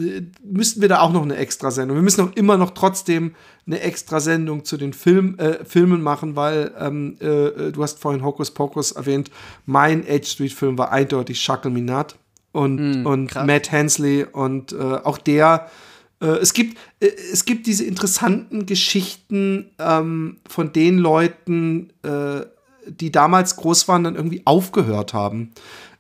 [0.43, 1.97] müssten wir da auch noch eine Extra-Sendung.
[1.99, 3.35] Wir müssen auch immer noch trotzdem
[3.67, 7.99] eine extra Sendung zu den Film, äh, Filmen machen, weil ähm, äh, äh, du hast
[7.99, 9.31] vorhin Hocus Pocus erwähnt.
[9.65, 12.17] Mein Edge Street Film war eindeutig Shackle Minat
[12.53, 15.71] und, mm, und Matt Hensley und äh, auch der.
[16.21, 21.91] Äh, es gibt äh, es gibt diese interessanten Geschichten ähm, von den Leuten,
[22.87, 25.53] die damals groß waren, dann irgendwie aufgehört haben.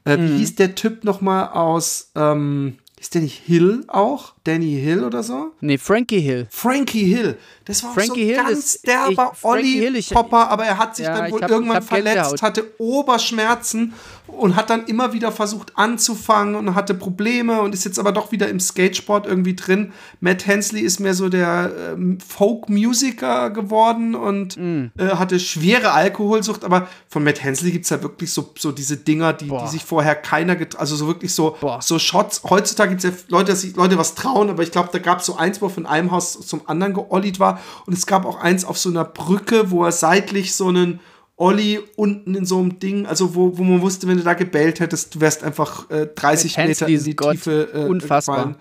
[0.04, 0.10] Mm.
[0.10, 0.36] Wie mhm.
[0.36, 2.10] hieß der Typ noch mal aus?
[2.14, 4.32] Ähm, ist der nicht Hill auch?
[4.44, 5.52] Danny Hill oder so?
[5.61, 6.46] Nee, Frankie Hill.
[6.50, 7.36] Frankie Hill.
[7.66, 10.78] Das war Frankie so Hill ganz ist, derber ich, Olli Hill, ich, Popper, aber er
[10.78, 13.94] hat sich ja, dann wohl hab, irgendwann verletzt, hatte Oberschmerzen
[14.26, 18.32] und hat dann immer wieder versucht anzufangen und hatte Probleme und ist jetzt aber doch
[18.32, 19.92] wieder im Skatesport irgendwie drin.
[20.20, 24.92] Matt Hensley ist mehr so der ähm, Folk-Musiker geworden und mm.
[24.98, 28.96] äh, hatte schwere Alkoholsucht, aber von Matt Hensley gibt es ja wirklich so, so diese
[28.96, 32.42] Dinger, die, die sich vorher keiner, also so wirklich so, so Shots.
[32.44, 35.20] Heutzutage gibt es ja Leute, dass sich Leute was trauen, aber ich glaube, da gab
[35.20, 38.40] es so eins, wo von einem Haus zum anderen geollied war und es gab auch
[38.40, 41.01] eins auf so einer Brücke, wo er seitlich so einen
[41.36, 44.80] Olli unten in so einem Ding, also wo, wo man wusste, wenn du da gebellt
[44.80, 48.36] hättest, du wärst einfach äh, 30 Meter in die Gott, Tiefe äh, unfassbar.
[48.36, 48.57] Gefallen.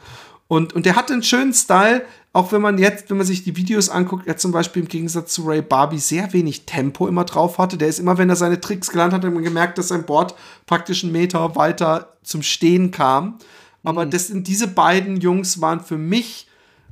[0.47, 3.55] Und, und der hatte einen schönen Style, auch wenn man jetzt, wenn man sich die
[3.55, 7.59] Videos anguckt, er zum Beispiel im Gegensatz zu Ray Barbie sehr wenig Tempo immer drauf
[7.59, 7.77] hatte.
[7.77, 10.33] Der ist immer, wenn er seine Tricks gelernt hat, hat man gemerkt, dass sein Board
[10.65, 13.37] praktisch einen Meter weiter zum Stehen kam.
[13.83, 14.11] Aber mhm.
[14.11, 16.47] das sind diese beiden Jungs waren für mich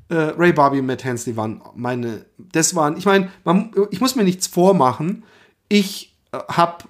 [0.10, 3.30] äh, Ray Barbie und Matt Hensley waren meine, das waren, ich meine,
[3.92, 5.24] ich muss mir nichts vormachen
[5.72, 6.84] ich äh, habe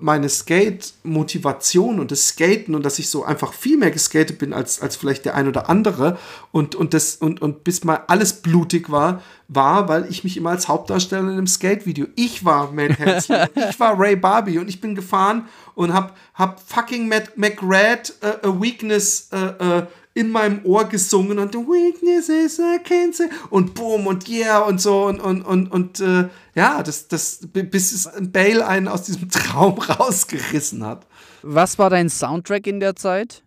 [0.00, 4.80] meine Skate-Motivation und das Skaten und dass ich so einfach viel mehr geskatet bin als,
[4.80, 6.18] als vielleicht der ein oder andere
[6.50, 10.50] und, und, das, und, und bis mal alles blutig war, war, weil ich mich immer
[10.50, 13.36] als Hauptdarsteller in einem Skate-Video, ich war Matt Hansen,
[13.70, 18.48] ich war Ray Barbie und ich bin gefahren und hab, hab fucking Matt McRad uh,
[18.48, 19.82] A Weakness uh, uh,
[20.16, 24.60] in meinem Ohr gesungen und The Weakness is I can't say und boom und yeah
[24.60, 29.02] und so und und und, und äh, ja, das das bis es Bale einen aus
[29.02, 31.06] diesem Traum rausgerissen hat.
[31.42, 33.42] Was war dein Soundtrack in der Zeit?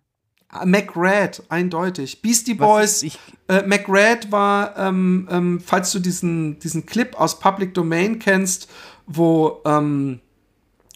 [0.50, 2.22] Ah, McRad, eindeutig.
[2.22, 3.04] Beastie Boys.
[3.48, 8.68] Äh, McRad war, ähm, ähm, falls du diesen, diesen Clip aus Public Domain kennst,
[9.06, 10.22] wo ähm,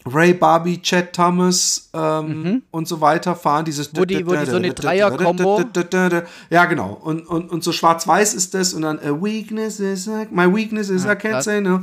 [0.06, 2.62] Ray Barbie, Chad Thomas ähm, mhm.
[2.70, 3.64] und so weiter fahren.
[3.64, 5.64] Dieses wo die, wo die so eine Dreier-Kombo.
[6.50, 6.92] Ja, genau.
[6.92, 10.90] Und, und, und so schwarz-weiß ist das und dann a weakness is a, my weakness
[10.90, 11.80] is ja, I can't say no.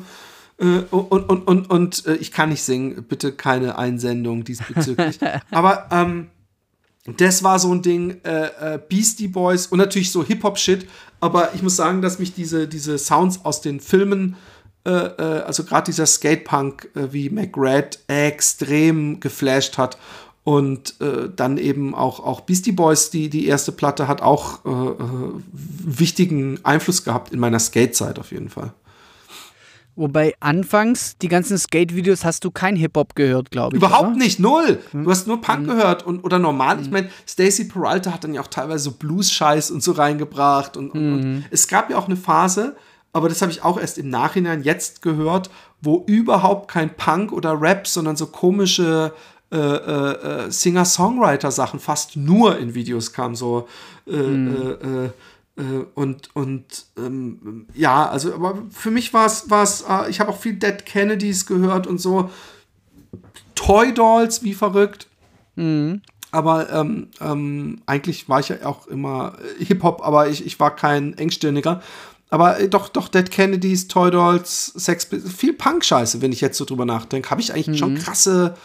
[0.60, 5.20] Äh, und, und, und, und äh, ich kann nicht singen, bitte keine Einsendung diesbezüglich.
[5.52, 6.28] Aber ähm,
[7.18, 10.88] das war so ein Ding, äh, Beastie Boys und natürlich so Hip-Hop-Shit.
[11.20, 14.36] Aber ich muss sagen, dass mich diese, diese Sounds aus den Filmen
[14.86, 19.98] äh, äh, also gerade dieser Skatepunk äh, wie McRad extrem geflasht hat.
[20.44, 24.70] Und äh, dann eben auch, auch Beastie Boys, die, die erste Platte, hat auch äh,
[24.70, 28.74] äh, wichtigen Einfluss gehabt in meiner Skate-Zeit auf jeden Fall.
[29.96, 33.84] Wobei anfangs die ganzen Skate-Videos hast du kein Hip-Hop gehört, glaube ich.
[33.84, 34.18] Überhaupt oder?
[34.18, 34.80] nicht, null.
[34.92, 35.04] Hm.
[35.04, 35.68] Du hast nur Punk hm.
[35.68, 36.78] gehört und oder normal.
[36.78, 36.84] Hm.
[36.84, 40.76] Ich meine, Stacey Peralta hat dann ja auch teilweise so Blues-Scheiß und so reingebracht.
[40.76, 41.46] Und, und, und, hm.
[41.52, 42.76] es gab ja auch eine Phase,
[43.14, 45.50] aber das habe ich auch erst im Nachhinein jetzt gehört,
[45.82, 49.14] wo überhaupt kein Punk oder Rap, sondern so komische
[49.52, 53.36] äh, äh, äh Singer-Songwriter-Sachen fast nur in Videos kamen.
[53.36, 53.68] So
[54.08, 55.12] äh, mhm.
[55.96, 60.86] und und ähm, ja, also aber für mich war es, ich habe auch viel Dead
[60.86, 62.30] Kennedys gehört und so.
[63.56, 65.08] Toy Dolls, wie verrückt.
[65.56, 66.02] Mhm.
[66.32, 71.18] Aber ähm, ähm, eigentlich war ich ja auch immer Hip-Hop, aber ich, ich war kein
[71.18, 71.82] Engstirniger.
[72.32, 76.66] Aber äh, doch, doch, Dead Kennedys, Toy Dolls, Sex, viel Punk-Scheiße, wenn ich jetzt so
[76.66, 77.30] drüber nachdenke.
[77.30, 77.76] Habe ich eigentlich mhm.
[77.76, 78.56] schon krasse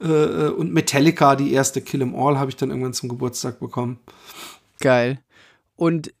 [0.00, 3.58] äh, äh, und Metallica, die erste Kill 'em All, habe ich dann irgendwann zum Geburtstag
[3.58, 3.98] bekommen.
[4.78, 5.18] Geil.
[5.76, 6.12] Und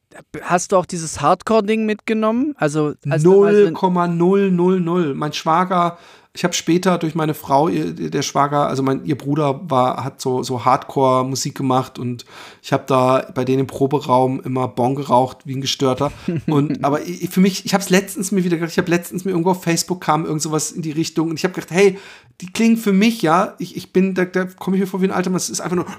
[0.42, 2.54] hast du auch dieses Hardcore-Ding mitgenommen?
[2.56, 5.14] Also 0,000.
[5.14, 5.98] Mein Schwager
[6.36, 10.20] Ich habe später durch meine Frau, ihr, der Schwager, also mein, ihr Bruder war, hat
[10.20, 12.24] so, so Hardcore-Musik gemacht und
[12.60, 16.10] ich habe da bei denen im Proberaum immer Bon geraucht wie ein Gestörter.
[16.48, 19.24] Und aber ich, für mich, ich habe es letztens mir wieder gedacht, ich habe letztens
[19.24, 21.98] mir irgendwo auf Facebook kam irgend sowas in die Richtung und ich habe gedacht, hey,
[22.40, 25.06] die klingen für mich, ja, ich, ich bin, da, da komme ich mir vor wie
[25.06, 25.86] ein alter Mann, es ist einfach nur.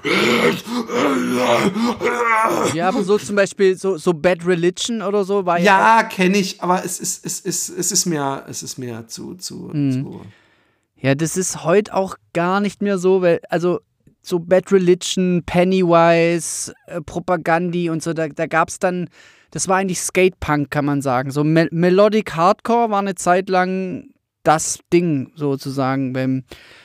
[2.74, 5.98] Ja, aber so zum Beispiel so, so Bad Religion oder so war ja.
[5.98, 9.34] Ja, kenne ich, aber es ist, es ist, es ist mir, es ist mir zu,
[9.34, 9.92] zu, mhm.
[9.92, 10.20] zu.
[10.98, 13.80] Ja, das ist heute auch gar nicht mehr so, weil, also
[14.22, 19.08] so Bad Religion, Pennywise, äh, Propagandi und so, da, da gab es dann,
[19.50, 21.30] das war eigentlich Skatepunk, kann man sagen.
[21.30, 24.08] So Mel Melodic Hardcore war eine Zeit lang
[24.42, 26.12] das Ding sozusagen.
[26.12, 26.44] Beim,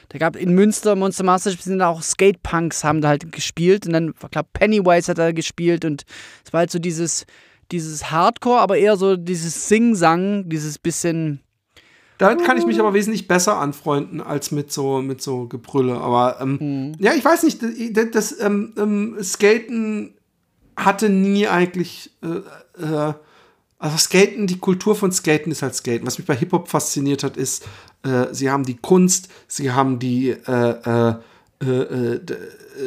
[0.09, 4.09] da gab in Münster, Monster Masters sind auch Skatepunks haben da halt gespielt und dann,
[4.09, 6.03] ich glaube, Pennywise hat da gespielt und
[6.45, 7.25] es war halt so dieses,
[7.71, 11.41] dieses Hardcore, aber eher so dieses Sing-Sang, dieses bisschen.
[12.21, 15.95] Damit kann ich mich aber wesentlich besser anfreunden als mit so, mit so Gebrülle.
[15.95, 16.95] Aber ähm, mhm.
[16.99, 20.13] ja, ich weiß nicht, das, das ähm, ähm, Skaten
[20.75, 23.13] hatte nie eigentlich äh, äh,
[23.79, 26.05] also Skaten, die Kultur von Skaten ist halt Skaten.
[26.05, 27.67] Was mich bei Hip-Hop fasziniert hat, ist,
[28.03, 31.15] äh, sie haben die Kunst, sie haben die äh, äh,
[31.65, 32.19] äh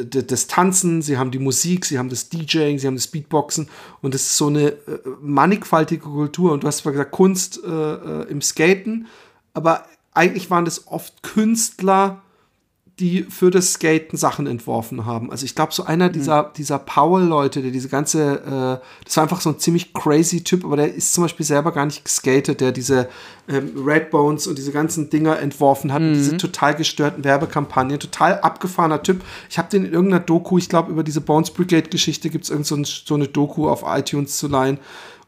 [0.05, 3.69] das Tanzen, sie haben die Musik, sie haben das DJing, sie haben das Beatboxen
[4.01, 4.77] und es ist so eine
[5.21, 6.53] mannigfaltige Kultur.
[6.53, 9.07] Und du hast zwar gesagt, Kunst äh, im Skaten,
[9.55, 12.21] aber eigentlich waren das oft Künstler,
[12.99, 15.29] die für das Skaten Sachen entworfen haben.
[15.29, 16.13] Also ich glaube, so einer mhm.
[16.13, 18.35] dieser, dieser Powell-Leute, der diese ganze,
[18.81, 21.73] äh, das war einfach so ein ziemlich crazy Typ, aber der ist zum Beispiel selber
[21.73, 23.09] gar nicht geskatet, der diese
[23.49, 26.13] ähm, Redbones und diese ganzen Dinger entworfen hat, mhm.
[26.13, 29.21] diese total gestörten Werbekampagnen, total abgefahrener Typ.
[29.49, 32.65] Ich habe den in irgendeiner Doku, ich glaube, über diese Bones Brigade-Geschichte gibt es irgend
[32.65, 34.79] so, ein, so eine Doku auf iTunes zu leihen.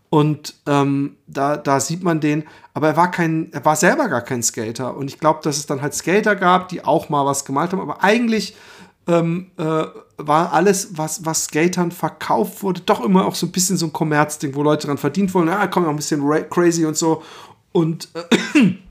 [0.10, 4.22] Und ähm, da, da sieht man den, aber er war kein, er war selber gar
[4.22, 4.96] kein Skater.
[4.96, 7.82] Und ich glaube, dass es dann halt Skater gab, die auch mal was gemalt haben.
[7.82, 8.56] Aber eigentlich
[9.08, 9.84] ähm, äh,
[10.18, 13.94] war alles, was, was Skatern verkauft wurde, doch immer auch so ein bisschen so ein
[13.94, 15.48] Kommerzding, wo Leute dran verdient wurden.
[15.50, 17.24] Ja, komm, noch ein bisschen crazy und so.
[17.74, 18.74] Und äh,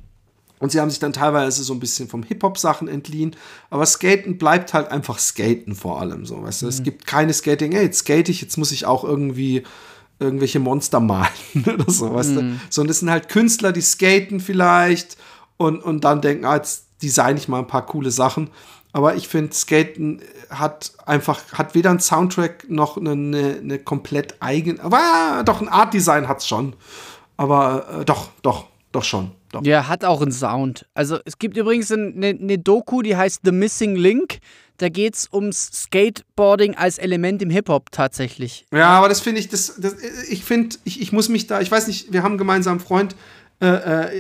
[0.59, 3.37] Und sie haben sich dann teilweise so ein bisschen vom Hip-Hop-Sachen entliehen.
[3.69, 6.43] Aber Skaten bleibt halt einfach Skaten vor allem so.
[6.43, 6.67] Weißt du?
[6.67, 6.71] Mhm.
[6.71, 9.65] Es gibt keine Skating, ey, jetzt skate ich, jetzt muss ich auch irgendwie
[10.19, 11.29] irgendwelche Monster malen
[11.67, 12.35] oder so, weißt mm.
[12.35, 12.43] du?
[12.43, 12.61] Mhm.
[12.71, 15.17] Sondern es sind halt Künstler, die skaten vielleicht
[15.57, 18.51] und, und dann denken, ah, jetzt design ich mal ein paar coole Sachen.
[18.93, 24.37] Aber ich finde, Skaten hat einfach, hat weder ein Soundtrack noch eine, eine, eine komplett
[24.41, 26.75] eigene, aber ah, doch ein Art Design hat's schon.
[27.37, 29.33] Aber äh, doch, doch, doch schon.
[29.57, 29.67] Doch.
[29.67, 30.87] Ja, hat auch einen Sound.
[30.95, 34.39] Also es gibt übrigens eine, eine Doku, die heißt The Missing Link.
[34.79, 38.67] Da geht es ums Skateboarding als Element im Hip-Hop tatsächlich.
[38.73, 39.97] Ja, aber das finde ich, das, das,
[40.29, 43.17] ich finde, ich, ich muss mich da, ich weiß nicht, wir haben einen gemeinsamen Freund,
[43.63, 43.67] äh,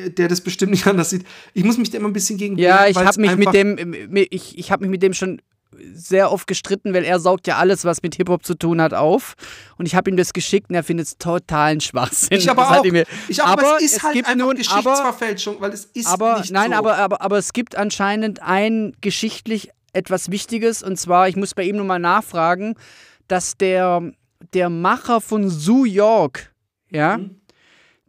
[0.06, 1.26] äh der das bestimmt nicht anders sieht.
[1.52, 2.56] Ich muss mich da immer ein bisschen gegen.
[2.56, 5.42] Ja, ich habe mich mit dem, ich, ich habe mich mit dem schon
[5.92, 9.34] sehr oft gestritten, weil er saugt ja alles, was mit Hip-Hop zu tun hat, auf.
[9.76, 12.38] Und ich habe ihm das geschickt und er findet es totalen Schwachsinn.
[12.38, 12.84] Ich aber auch.
[12.84, 15.84] Mir, ich auch, aber, aber es ist es halt gibt einfach nun, Geschichtsverfälschung, weil es
[15.86, 16.76] ist aber, nicht Nein, so.
[16.76, 21.64] aber, aber, aber es gibt anscheinend ein geschichtlich etwas Wichtiges und zwar, ich muss bei
[21.64, 22.74] ihm nochmal nachfragen,
[23.28, 24.12] dass der,
[24.52, 26.52] der Macher von Zoo York,
[26.90, 27.40] ja, mhm.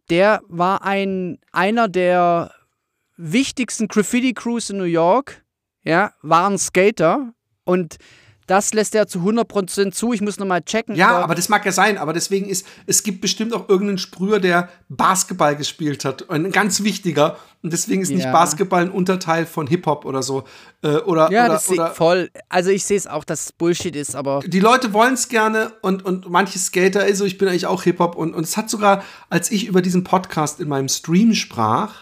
[0.09, 2.51] der war ein, einer der
[3.15, 5.43] wichtigsten Graffiti-Crews in New York,
[5.83, 7.33] ja, war ein Skater
[7.67, 7.97] und
[8.47, 10.13] das lässt er zu 100% zu.
[10.13, 10.95] Ich muss nochmal checken.
[10.95, 11.97] Ja, aber, aber, das mag ja sein.
[11.97, 16.29] Aber deswegen ist, es gibt bestimmt auch irgendeinen Sprüher, der Basketball gespielt hat.
[16.29, 17.37] Ein ganz wichtiger.
[17.61, 18.15] Und deswegen ist ja.
[18.15, 20.45] nicht Basketball ein Unterteil von Hip-Hop oder so.
[20.81, 22.29] Äh, oder, ja, oder, das oder, voll.
[22.47, 24.39] Also ich sehe es auch, dass es Bullshit ist, aber.
[24.45, 28.15] Die Leute wollen es gerne und, und manche Skater, also ich bin eigentlich auch Hip-Hop.
[28.15, 31.95] Und, und es hat sogar, als ich über diesen Podcast in meinem Stream sprach,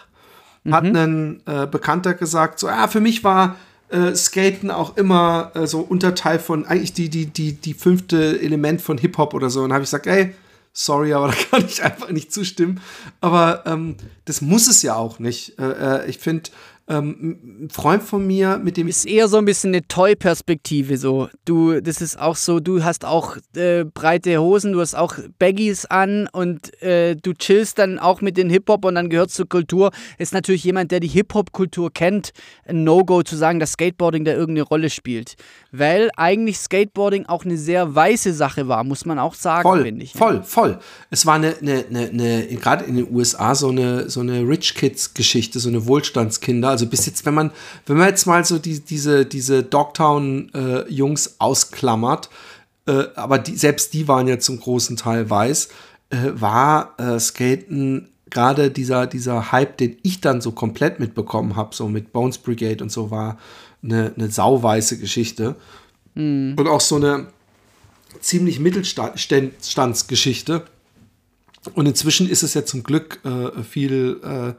[0.62, 0.74] mhm.
[0.74, 3.56] hat ein äh, Bekannter gesagt, so, ja, für mich war
[3.88, 8.82] äh, Skaten auch immer äh, so Unterteil von, eigentlich die, die, die, die fünfte Element
[8.82, 9.62] von Hip-Hop oder so.
[9.62, 10.34] Und habe ich gesagt, ey,
[10.72, 12.80] sorry, aber da kann ich einfach nicht zustimmen.
[13.20, 15.58] Aber ähm, das muss es ja auch nicht.
[15.58, 16.50] Äh, äh ich finde,
[16.88, 21.28] ähm, ein Freund von mir, mit dem ist eher so ein bisschen eine Toy-Perspektive so.
[21.44, 25.86] Du, das ist auch so, du hast auch äh, breite Hosen, du hast auch Baggies
[25.86, 29.90] an und äh, du chillst dann auch mit den Hip-Hop und dann gehört zur Kultur.
[30.18, 32.30] Ist natürlich jemand, der die Hip-Hop-Kultur kennt,
[32.66, 35.34] ein No-Go zu sagen, dass Skateboarding da irgendeine Rolle spielt.
[35.72, 40.12] Weil eigentlich Skateboarding auch eine sehr weiße Sache war, muss man auch sagen, finde ich.
[40.12, 40.78] Voll, voll.
[41.10, 44.74] Es war eine, eine, eine, eine gerade in den USA so eine, so eine Rich
[44.74, 47.50] Kids-Geschichte, so eine Wohlstandskinder also bis jetzt, wenn man,
[47.86, 52.28] wenn man jetzt mal so die, diese, diese Dogtown-Jungs äh, ausklammert,
[52.86, 55.68] äh, aber die, selbst die waren ja zum großen Teil weiß,
[56.10, 61.74] äh, war äh, Skaten gerade dieser, dieser Hype, den ich dann so komplett mitbekommen habe,
[61.74, 63.38] so mit Bones Brigade und so, war
[63.82, 65.56] eine, eine sauweiße Geschichte.
[66.14, 66.54] Mhm.
[66.56, 67.26] Und auch so eine
[68.20, 70.64] ziemlich Mittelstandsgeschichte.
[71.74, 74.54] Und inzwischen ist es ja zum Glück äh, viel äh,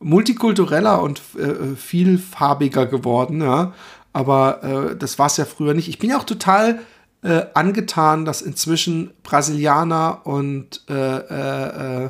[0.00, 3.72] multikultureller und äh, vielfarbiger geworden, ja.
[4.12, 5.88] Aber äh, das war es ja früher nicht.
[5.88, 6.80] Ich bin ja auch total
[7.22, 12.08] äh, angetan, dass inzwischen Brasilianer und äh,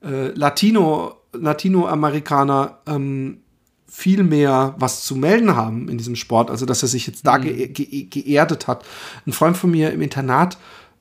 [0.00, 3.38] Latino, Latinoamerikaner ähm,
[3.88, 6.50] viel mehr was zu melden haben in diesem Sport.
[6.50, 7.42] Also, dass er sich jetzt da mhm.
[7.42, 8.84] ge ge geerdet hat.
[9.26, 10.58] Ein Freund von mir im Internat,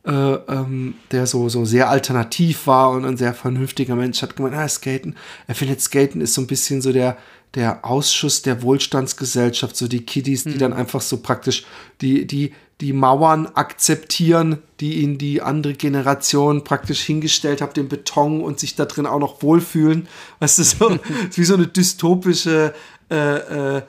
[0.08, 4.56] äh, ähm, der so, so sehr alternativ war und ein sehr vernünftiger Mensch, hat gemeint,
[4.56, 5.16] ah, Skaten.
[5.48, 7.18] Er findet, Skaten ist so ein bisschen so der,
[7.56, 10.60] der Ausschuss der Wohlstandsgesellschaft, so die Kiddies, die mhm.
[10.60, 11.66] dann einfach so praktisch
[12.00, 18.42] die, die, die Mauern akzeptieren, die ihnen die andere Generation praktisch hingestellt hat, den Beton
[18.42, 20.08] und sich da drin auch noch wohlfühlen.
[20.40, 21.00] Weißt du, so
[21.34, 22.74] wie so eine dystopische
[23.10, 23.84] äh, äh, äh,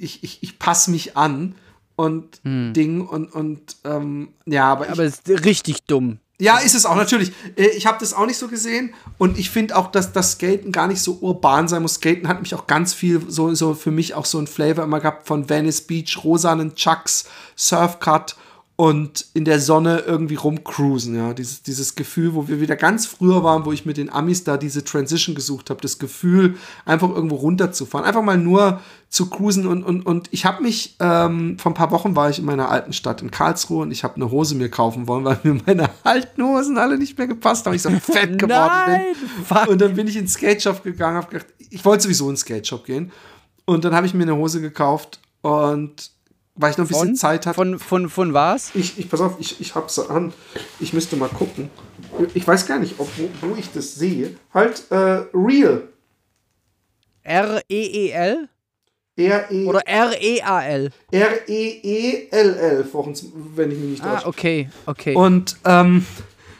[0.00, 1.54] ich, ich, ich passe mich an
[1.96, 2.72] und hm.
[2.74, 4.88] Ding und, und ähm, ja, aber.
[4.90, 6.18] Aber es ist richtig dumm.
[6.38, 7.32] Ja, ist es auch natürlich.
[7.56, 10.70] Äh, ich habe das auch nicht so gesehen und ich finde auch, dass das Skaten
[10.70, 11.94] gar nicht so urban sein muss.
[11.94, 15.00] Skaten hat mich auch ganz viel so, so für mich auch so ein Flavor immer
[15.00, 17.24] gehabt von Venice Beach, rosanen Chucks,
[17.56, 18.36] Surfcut
[18.76, 21.32] und in der Sonne irgendwie rumcruisen, ja.
[21.32, 24.58] Dieses, dieses Gefühl, wo wir wieder ganz früher waren, wo ich mit den Amis da
[24.58, 29.84] diese Transition gesucht habe, das Gefühl, einfach irgendwo runterzufahren, einfach mal nur zu cruisen und,
[29.84, 32.92] und, und ich habe mich, ähm, vor ein paar Wochen war ich in meiner alten
[32.92, 36.42] Stadt in Karlsruhe und ich habe eine Hose mir kaufen wollen, weil mir meine alten
[36.42, 39.44] Hosen alle nicht mehr gepasst haben, ich so fett geworden Nein, bin.
[39.44, 39.68] Fuck.
[39.68, 42.32] Und dann bin ich in den Skate Shop gegangen, habe gedacht, ich wollte sowieso in
[42.32, 43.12] den Skate Shop gehen
[43.64, 46.10] und dann habe ich mir eine Hose gekauft und
[46.56, 47.54] weil ich noch ein bisschen von, Zeit hatte.
[47.54, 48.74] Von, von, von was?
[48.74, 50.32] Ich, ich, pass auf, ich, ich hab's an.
[50.80, 51.70] Ich müsste mal gucken.
[52.34, 54.36] Ich weiß gar nicht, ob, wo, wo ich das sehe.
[54.54, 55.88] Halt, äh, Real.
[57.24, 58.48] R-E-E-L?
[59.16, 59.64] R-E.
[59.64, 60.90] Oder R-E-A-L.
[61.10, 62.84] R-E-E-L-L,
[63.54, 64.24] wenn ich mich nicht täusche.
[64.24, 65.14] Ah, okay, okay.
[65.14, 66.04] Und, ähm,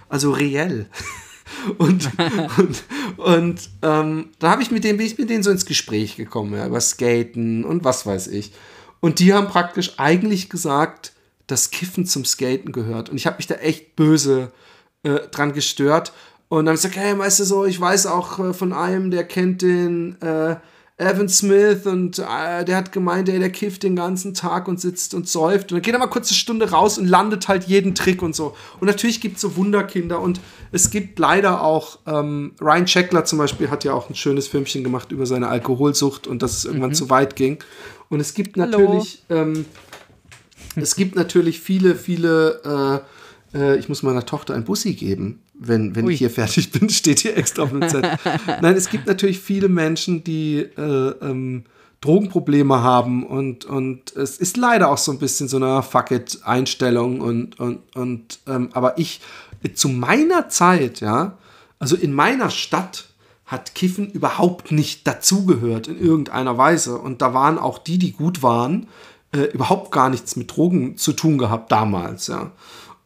[0.09, 0.86] also reell.
[1.78, 2.11] und,
[2.59, 2.84] und,
[3.18, 6.54] und ähm, da habe ich mit denen, bin ich mit denen so ins Gespräch gekommen,
[6.54, 8.52] ja, über Skaten und was weiß ich.
[9.00, 11.12] Und die haben praktisch eigentlich gesagt,
[11.46, 13.11] dass Kiffen zum Skaten gehört.
[13.11, 14.50] Und ich habe mich da echt böse
[15.02, 16.12] äh, dran gestört.
[16.48, 19.11] Und dann habe ich gesagt, hey, weißt du so, ich weiß auch äh, von einem,
[19.11, 20.57] der kennt den äh,
[20.99, 25.12] Evan Smith und äh, der hat gemeint, ey, der kifft den ganzen Tag und sitzt
[25.12, 25.70] und säuft.
[25.70, 28.34] Und dann geht er mal kurz eine Stunde raus und landet halt jeden Trick und
[28.34, 28.57] so.
[28.80, 30.40] Und natürlich gibt es so Wunderkinder und
[30.72, 34.84] es gibt leider auch, ähm, Ryan Checkler zum Beispiel hat ja auch ein schönes Filmchen
[34.84, 36.94] gemacht über seine Alkoholsucht und dass es irgendwann mhm.
[36.94, 37.59] zu weit ging.
[38.09, 39.66] Und es gibt natürlich, ähm,
[40.76, 43.03] es gibt natürlich viele, viele,
[43.53, 46.88] äh, äh, ich muss meiner Tochter ein Bussi geben, wenn, wenn ich hier fertig bin,
[46.90, 48.18] steht hier extra auf dem Zettel.
[48.61, 51.64] Nein, es gibt natürlich viele Menschen, die äh, ähm,
[52.00, 56.40] Drogenprobleme haben und, und es ist leider auch so ein bisschen so eine Fuck it
[56.44, 59.20] Einstellung und, und, und ähm, aber ich
[59.74, 61.38] zu meiner Zeit, ja,
[61.78, 63.07] also in meiner Stadt,
[63.46, 66.98] hat Kiffen überhaupt nicht dazugehört in irgendeiner Weise.
[66.98, 68.88] Und da waren auch die, die gut waren,
[69.32, 72.50] äh, überhaupt gar nichts mit Drogen zu tun gehabt damals, ja.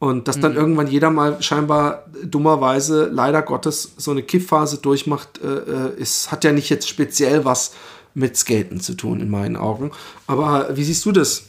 [0.01, 0.57] Und dass dann mhm.
[0.57, 6.43] irgendwann jeder mal scheinbar dummerweise, leider Gottes, so eine Kiffphase durchmacht, äh, äh, ist, hat
[6.43, 7.75] ja nicht jetzt speziell was
[8.15, 9.91] mit Skaten zu tun, in meinen Augen.
[10.25, 11.43] Aber wie siehst du das?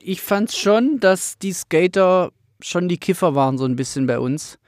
[0.00, 4.58] Ich fand schon, dass die Skater schon die Kiffer waren, so ein bisschen bei uns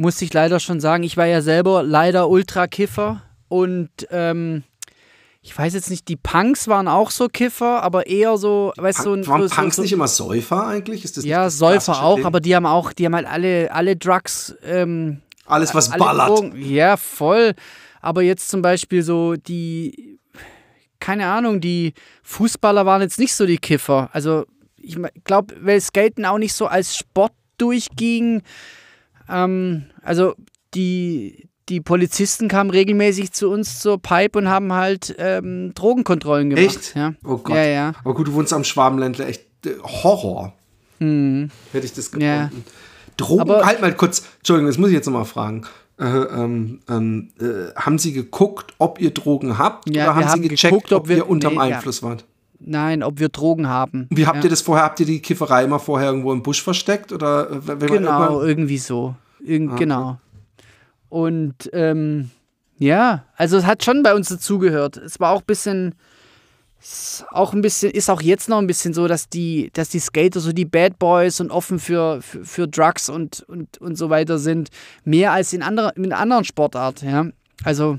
[0.00, 1.02] muss ich leider schon sagen.
[1.02, 4.62] Ich war ja selber leider Ultra-Kiffer und ähm,
[5.42, 9.22] ich weiß jetzt nicht, die Punks waren auch so Kiffer, aber eher so, weißt du,
[9.22, 11.04] so, waren so, Punks so, nicht immer Säufer eigentlich?
[11.04, 12.26] Ist das ja, Säufer auch, Ding?
[12.26, 14.54] aber die haben auch, die haben halt alle, alle Drugs.
[14.62, 16.28] Ähm, Alles, was alle ballert.
[16.28, 16.62] Drogen.
[16.62, 17.54] Ja, voll.
[18.02, 20.18] Aber jetzt zum Beispiel so die,
[21.00, 24.10] keine Ahnung, die Fußballer waren jetzt nicht so die Kiffer.
[24.12, 24.44] Also
[24.76, 28.42] ich glaube, weil Skaten auch nicht so als Sport durchging,
[29.28, 30.34] ähm, also
[30.74, 36.76] die, die Polizisten kamen regelmäßig zu uns zur Pipe und haben halt ähm, Drogenkontrollen gemacht.
[36.76, 36.96] Echt?
[36.96, 37.14] Ja.
[37.24, 37.56] Oh Gott.
[37.56, 37.92] Ja, ja.
[38.04, 40.52] Aber gut, du wohnst am Schwabenländler, echt äh, Horror.
[40.98, 41.50] Hm.
[41.72, 42.26] Hätte ich das gefunden.
[42.26, 42.50] Ja.
[43.16, 45.62] Drogen, Aber, halt mal kurz, Entschuldigung, das muss ich jetzt nochmal fragen.
[45.98, 49.88] Äh, ähm, ähm, äh, haben Sie geguckt, ob ihr Drogen habt?
[49.94, 52.08] Ja, oder haben, haben Sie gecheckt, geguckt, ob, ob ihr unterm nee, Einfluss ja.
[52.08, 52.24] wart?
[52.58, 54.06] Nein, ob wir Drogen haben.
[54.10, 54.44] Wie habt ja.
[54.44, 54.84] ihr das vorher?
[54.84, 57.12] Habt ihr die Kifferei immer vorher irgendwo im Busch versteckt?
[57.12, 59.14] Oder äh, genau, irgendwie so.
[59.42, 60.18] Irgend, ah, genau.
[61.10, 62.30] Und ähm,
[62.78, 64.96] ja, also es hat schon bei uns dazugehört.
[64.96, 65.94] Es war auch ein bisschen,
[67.30, 70.40] auch ein bisschen, ist auch jetzt noch ein bisschen so, dass die, dass die Skater
[70.40, 74.38] so die Bad Boys und offen für, für, für Drugs und, und, und so weiter
[74.38, 74.70] sind.
[75.04, 77.26] Mehr als in, andere, in anderen Sportarten, ja.
[77.64, 77.98] Also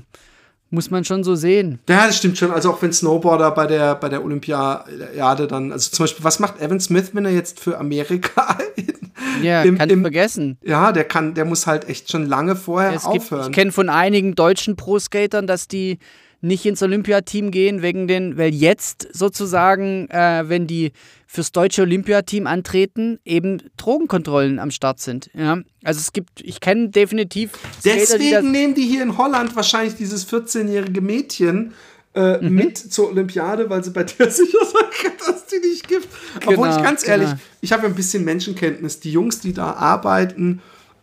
[0.72, 1.78] muss man schon so sehen.
[1.88, 2.50] Ja, das stimmt schon.
[2.50, 6.60] Also auch wenn Snowboarder bei der, bei der Olympiade dann, also zum Beispiel, was macht
[6.60, 8.58] Evan Smith, wenn er jetzt für Amerika
[9.42, 10.58] Ja, im, kann im, vergessen.
[10.62, 13.42] Ja, der kann, der muss halt echt schon lange vorher es aufhören.
[13.42, 15.98] Gibt, ich kenne von einigen deutschen Pro-Skatern, dass die
[16.42, 20.92] nicht ins Olympiateam gehen, wegen den, weil jetzt sozusagen, äh, wenn die
[21.26, 25.30] fürs deutsche Olympiateam antreten, eben Drogenkontrollen am Start sind.
[25.34, 25.58] Ja?
[25.84, 27.52] Also es gibt, ich kenne definitiv.
[27.80, 31.72] Skater, Deswegen die nehmen die hier in Holland wahrscheinlich dieses 14-jährige Mädchen.
[32.14, 32.54] Äh, mhm.
[32.54, 34.82] mit zur Olympiade, weil sie bei dir sicher sein
[35.26, 36.08] dass die nicht gibt.
[36.40, 37.40] Genau, Obwohl ich ganz ehrlich, genau.
[37.60, 39.00] ich habe ein bisschen Menschenkenntnis.
[39.00, 40.60] Die Jungs, die da arbeiten,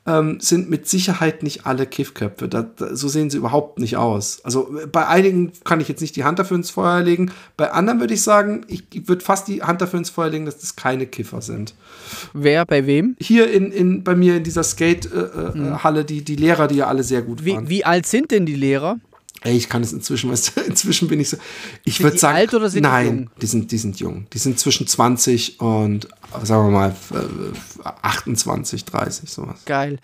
[0.09, 2.47] ähm, sind mit Sicherheit nicht alle Kiffköpfe.
[2.47, 4.39] Da, da, so sehen sie überhaupt nicht aus.
[4.43, 7.31] Also bei einigen kann ich jetzt nicht die Hand dafür ins Feuer legen.
[7.57, 10.45] Bei anderen würde ich sagen, ich, ich würde fast die Hand dafür ins Feuer legen,
[10.45, 11.75] dass das keine Kiffer sind.
[12.33, 13.15] Wer, bei wem?
[13.19, 16.07] Hier in, in, bei mir in dieser Skate-Halle, äh, äh, mhm.
[16.07, 17.69] die, die Lehrer, die ja alle sehr gut wie, waren.
[17.69, 18.97] Wie alt sind denn die Lehrer?
[19.41, 21.37] Ey, ich kann es inzwischen, weißt du, inzwischen bin ich so.
[21.85, 22.37] Ich würde sagen.
[22.37, 23.29] Alt oder sind nein, die jung?
[23.41, 24.27] Die sind, die sind jung.
[24.33, 26.07] Die sind zwischen 20 und,
[26.43, 26.95] sagen wir mal,
[28.01, 29.59] 28, 30, sowas.
[29.65, 29.99] Geil.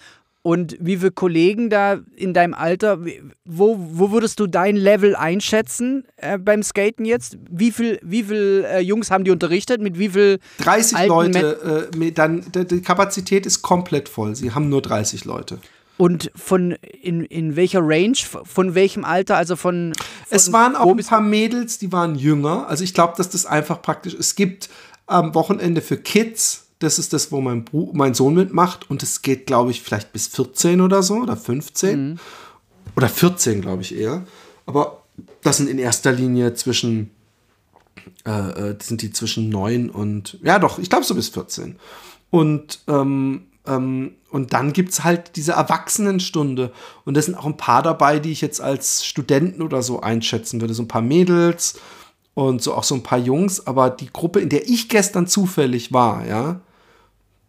[0.46, 3.00] Und wie viele Kollegen da in deinem Alter,
[3.46, 7.40] wo, wo würdest du dein Level einschätzen äh, beim Skaten jetzt?
[7.50, 9.82] Wie viele wie viel, äh, Jungs haben die unterrichtet?
[9.82, 11.90] Mit wie viel 30 Leute.
[12.00, 14.36] Äh, dann, die Kapazität ist komplett voll.
[14.36, 15.58] Sie haben nur 30 Leute.
[15.98, 16.72] Und von
[17.02, 21.22] in, in welcher Range, von welchem Alter, also von, von Es waren auch ein paar
[21.22, 22.68] Mädels, die waren jünger.
[22.68, 24.14] Also ich glaube, dass das einfach praktisch.
[24.14, 24.70] Es gibt
[25.06, 28.89] am Wochenende für Kids das ist das, wo mein, Bru mein Sohn mitmacht.
[28.89, 32.10] Und es geht, glaube ich, vielleicht bis 14 oder so oder 15.
[32.10, 32.20] Mhm.
[32.96, 34.26] Oder 14, glaube ich eher.
[34.66, 35.04] Aber
[35.41, 37.12] das sind in erster Linie zwischen,
[38.26, 41.78] äh, äh sind die zwischen 9 und, ja doch, ich glaube so bis 14.
[42.30, 46.72] Und, ähm, ähm, und dann gibt es halt diese Erwachsenenstunde.
[47.05, 50.61] Und da sind auch ein paar dabei, die ich jetzt als Studenten oder so einschätzen
[50.61, 50.74] würde.
[50.74, 51.80] So ein paar Mädels
[52.36, 55.93] und so auch so ein paar Jungs, aber die Gruppe, in der ich gestern zufällig
[55.93, 56.59] war, ja,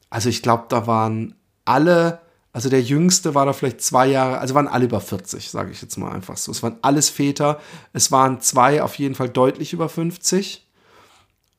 [0.09, 2.21] also ich glaube, da waren alle,
[2.53, 5.83] also der Jüngste war da vielleicht zwei Jahre, also waren alle über 40, sage ich
[5.83, 6.53] jetzt mal einfach so.
[6.53, 7.61] Es waren alles Väter,
[7.93, 10.66] es waren zwei auf jeden Fall deutlich über 50.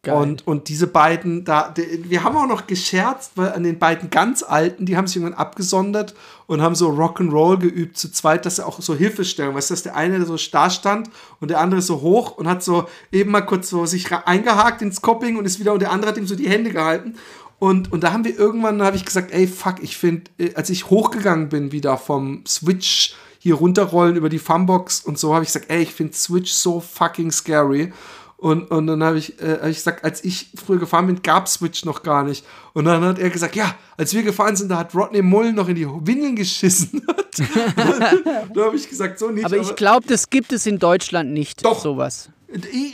[0.05, 4.41] Und, und diese beiden, da, wir haben auch noch gescherzt, weil an den beiden ganz
[4.41, 8.65] Alten, die haben sich irgendwann abgesondert und haben so Rock'n'Roll geübt zu zweit, dass sie
[8.65, 11.09] auch so Hilfestellung, weißt du, dass der eine so starr stand
[11.41, 15.01] und der andere so hoch und hat so eben mal kurz so sich eingehakt ins
[15.01, 17.15] Copping und ist wieder und der andere hat ihm so die Hände gehalten.
[17.59, 20.69] Und, und da haben wir irgendwann, habe ich gesagt, ey, fuck, ich finde, äh, als
[20.69, 25.49] ich hochgegangen bin wieder vom Switch hier runterrollen über die Funbox und so, habe ich
[25.49, 27.91] gesagt, ey, ich finde Switch so fucking scary.
[28.37, 31.47] Und, und dann habe ich, äh, hab ich gesagt, als ich früher gefahren bin, gab
[31.47, 32.45] Switch noch gar nicht.
[32.73, 35.67] Und dann hat er gesagt, ja, als wir gefahren sind, da hat Rodney Mullen noch
[35.67, 37.01] in die Windeln geschissen.
[38.53, 39.43] da habe ich gesagt, so nicht.
[39.43, 42.29] Aber ich glaube, das gibt es in Deutschland nicht, doch, sowas.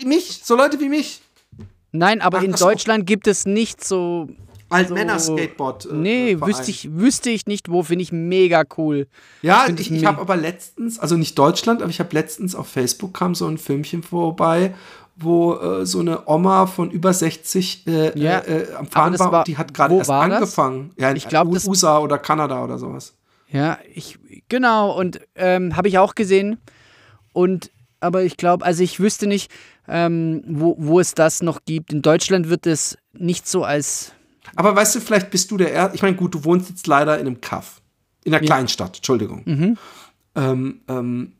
[0.06, 1.22] Mich, so Leute wie mich.
[1.91, 4.30] Nein, aber Ach, in Deutschland gibt es nicht so.
[4.70, 5.86] Als so, Männer-Skateboard.
[5.86, 9.08] Äh, nee, wüsste ich, wüsste ich nicht, wo, finde ich mega cool.
[9.44, 13.14] Ja, ich, ich habe aber letztens, also nicht Deutschland, aber ich habe letztens auf Facebook
[13.14, 14.74] kam so ein Filmchen vorbei,
[15.16, 19.43] wo äh, so eine Oma von über 60 äh, ja, äh, am Fahren war, war
[19.43, 20.91] die hat gerade erst angefangen.
[20.95, 21.03] Das?
[21.03, 23.14] Ja, in ich glaub, USA oder Kanada oder sowas.
[23.49, 24.18] Ja, ich
[24.49, 26.57] genau und ähm, habe ich auch gesehen
[27.34, 29.49] und aber ich glaube, also ich wüsste nicht,
[29.88, 31.93] ähm, wo, wo es das noch gibt.
[31.93, 34.11] In Deutschland wird es nicht so als.
[34.55, 35.95] Aber weißt du, vielleicht bist du der Erste.
[35.95, 37.82] Ich meine, gut, du wohnst jetzt leider in einem Kaff.
[38.26, 38.47] In einer ja.
[38.47, 39.43] Kleinstadt, Entschuldigung.
[39.45, 39.78] Mhm.
[40.36, 41.32] Ähm, ähm,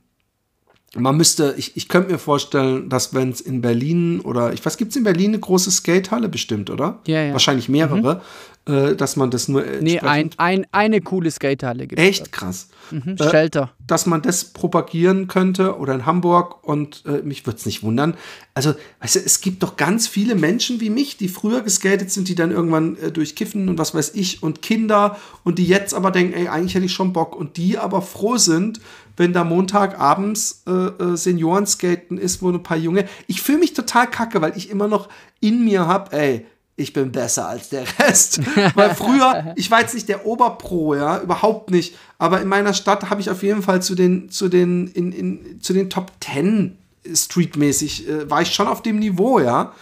[0.96, 4.78] man müsste, ich, ich könnte mir vorstellen, dass wenn es in Berlin oder ich weiß,
[4.78, 7.00] gibt es in Berlin eine große Skatehalle bestimmt, oder?
[7.08, 7.32] Ja, ja.
[7.34, 8.22] Wahrscheinlich mehrere,
[8.68, 8.74] mhm.
[8.74, 9.64] äh, dass man das nur.
[9.82, 12.08] Nee, ein, ein, eine coole Skatehalle gibt es.
[12.08, 12.68] Echt krass.
[12.94, 13.72] Mhm, äh, Shelter.
[13.88, 18.16] Dass man das propagieren könnte oder in Hamburg und äh, mich würde es nicht wundern.
[18.54, 22.28] Also, weißt du, es gibt doch ganz viele Menschen wie mich, die früher geskatet sind,
[22.28, 25.96] die dann irgendwann äh, durch Kiffen und was weiß ich und Kinder und die jetzt
[25.96, 28.80] aber denken, ey, eigentlich hätte ich schon Bock und die aber froh sind,
[29.18, 33.06] wenn da Montagabends äh, äh, Seniorenskaten ist, wo ein paar Junge.
[33.28, 37.12] Ich fühle mich total kacke, weil ich immer noch in mir habe, ey, ich bin
[37.12, 38.42] besser als der Rest.
[38.76, 41.96] Weil früher, ich war jetzt nicht der Oberpro, ja, überhaupt nicht.
[42.18, 45.62] Aber in meiner Stadt habe ich auf jeden Fall zu den, zu den, in, in,
[45.62, 46.78] zu den Top Ten
[47.12, 49.74] streetmäßig, äh, war ich schon auf dem Niveau, ja.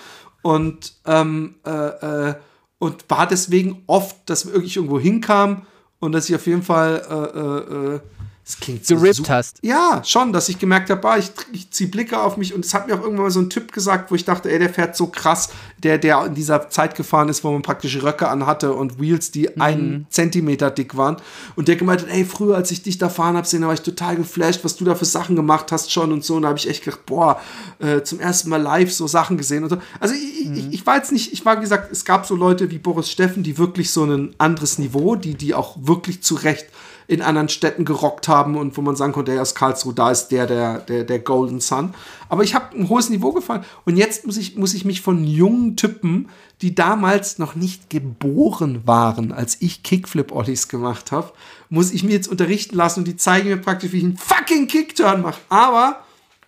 [0.41, 2.35] Und, ähm, äh, äh,
[2.79, 5.67] und war deswegen oft, dass wir wirklich irgendwo hinkam
[5.99, 7.99] und dass ich auf jeden Fall, äh, äh, äh
[8.45, 9.59] das klingt so gerippt hast.
[9.61, 12.73] Ja, schon, dass ich gemerkt habe, ah, ich, ich ziehe Blicke auf mich und es
[12.73, 14.95] hat mir auch irgendwann mal so ein Typ gesagt, wo ich dachte, ey, der fährt
[14.95, 18.99] so krass, der, der in dieser Zeit gefahren ist, wo man praktisch Röcke anhatte und
[18.99, 19.61] Wheels, die mhm.
[19.61, 21.17] einen Zentimeter dick waren.
[21.55, 23.73] Und der gemeint hat, ey, früher, als ich dich da fahren habe sehen, da war
[23.75, 26.35] ich total geflasht, was du da für Sachen gemacht hast schon und so.
[26.35, 27.39] Und da habe ich echt gedacht, boah,
[27.79, 29.77] äh, zum ersten Mal live so Sachen gesehen und so.
[29.99, 30.55] Also ich, mhm.
[30.55, 33.11] ich, ich war jetzt nicht, ich war, wie gesagt, es gab so Leute wie Boris
[33.11, 36.65] Steffen, die wirklich so ein anderes Niveau, die, die auch wirklich zu Recht
[37.07, 40.29] in anderen Städten gerockt haben und wo man sagen konnte, er ist Karlsruhe, da ist
[40.29, 41.93] der, der, der, der Golden Sun.
[42.29, 43.65] Aber ich habe ein hohes Niveau gefallen.
[43.85, 46.29] Und jetzt muss ich, muss ich mich von jungen Typen,
[46.61, 51.31] die damals noch nicht geboren waren, als ich Kickflip-Ollies gemacht habe,
[51.69, 54.67] muss ich mir jetzt unterrichten lassen und die zeigen mir praktisch, wie ich einen fucking
[54.67, 55.41] Kickturn mache.
[55.49, 56.01] Aber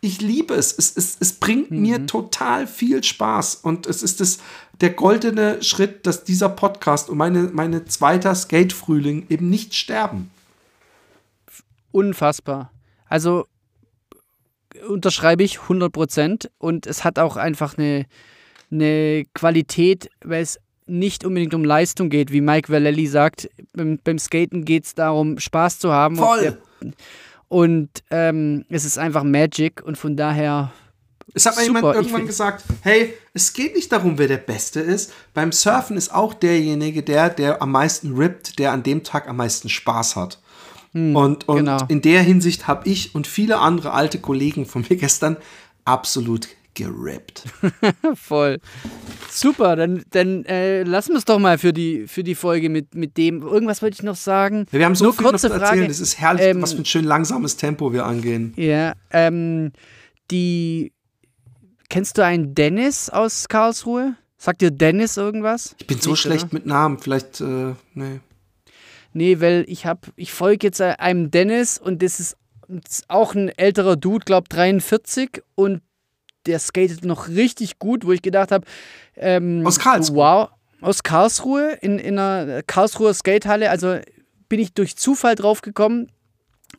[0.04, 0.74] ich liebe es.
[0.78, 1.82] Es, es, es bringt mhm.
[1.82, 3.56] mir total viel Spaß.
[3.64, 4.40] Und es ist das,
[4.82, 10.30] der goldene Schritt, dass dieser Podcast und meine, meine zweiter Skate-Frühling eben nicht sterben
[11.94, 12.72] unfassbar.
[13.08, 13.46] Also
[14.88, 18.06] unterschreibe ich 100 Prozent und es hat auch einfach eine,
[18.72, 23.50] eine Qualität, weil es nicht unbedingt um Leistung geht, wie Mike Vallely sagt.
[23.74, 26.18] Beim, beim Skaten geht es darum, Spaß zu haben.
[26.18, 26.58] Voll.
[26.82, 26.96] Und,
[27.48, 30.74] und ähm, es ist einfach Magic und von daher.
[31.34, 35.14] Es hat mal jemand irgendwann gesagt, hey, es geht nicht darum, wer der Beste ist.
[35.34, 39.38] Beim Surfen ist auch derjenige, der, der am meisten rippt, der an dem Tag am
[39.38, 40.43] meisten Spaß hat.
[40.94, 41.78] Hm, und und genau.
[41.88, 45.38] in der Hinsicht habe ich und viele andere alte Kollegen von mir gestern
[45.86, 47.44] absolut gerappt.
[48.16, 48.60] Voll.
[49.30, 52.96] Super, dann, dann äh, lassen wir es doch mal für die, für die Folge mit,
[52.96, 53.42] mit dem.
[53.42, 54.66] Irgendwas wollte ich noch sagen.
[54.72, 55.90] Ja, wir haben so Nur viel kurze noch zu erzählen.
[55.90, 58.54] Es ist herrlich, ähm, was für ein schön langsames Tempo wir angehen.
[58.56, 59.72] Ja, ähm,
[60.32, 60.92] die.
[61.90, 64.16] Kennst du einen Dennis aus Karlsruhe?
[64.38, 65.76] Sagt dir Dennis irgendwas?
[65.80, 66.54] Ich bin so Nicht, schlecht oder?
[66.56, 66.98] mit Namen.
[66.98, 68.20] Vielleicht, äh, nee.
[69.14, 72.38] Nee, weil ich habe, ich folge jetzt einem Dennis und das ist
[73.08, 75.82] auch ein älterer Dude, glaub 43 und
[76.46, 78.66] der skatet noch richtig gut, wo ich gedacht habe,
[79.16, 80.18] ähm, aus Karlsruhe.
[80.18, 80.50] Wow,
[80.82, 83.70] aus Karlsruhe in, in einer Karlsruher Skatehalle.
[83.70, 84.00] Also
[84.50, 86.12] bin ich durch Zufall drauf gekommen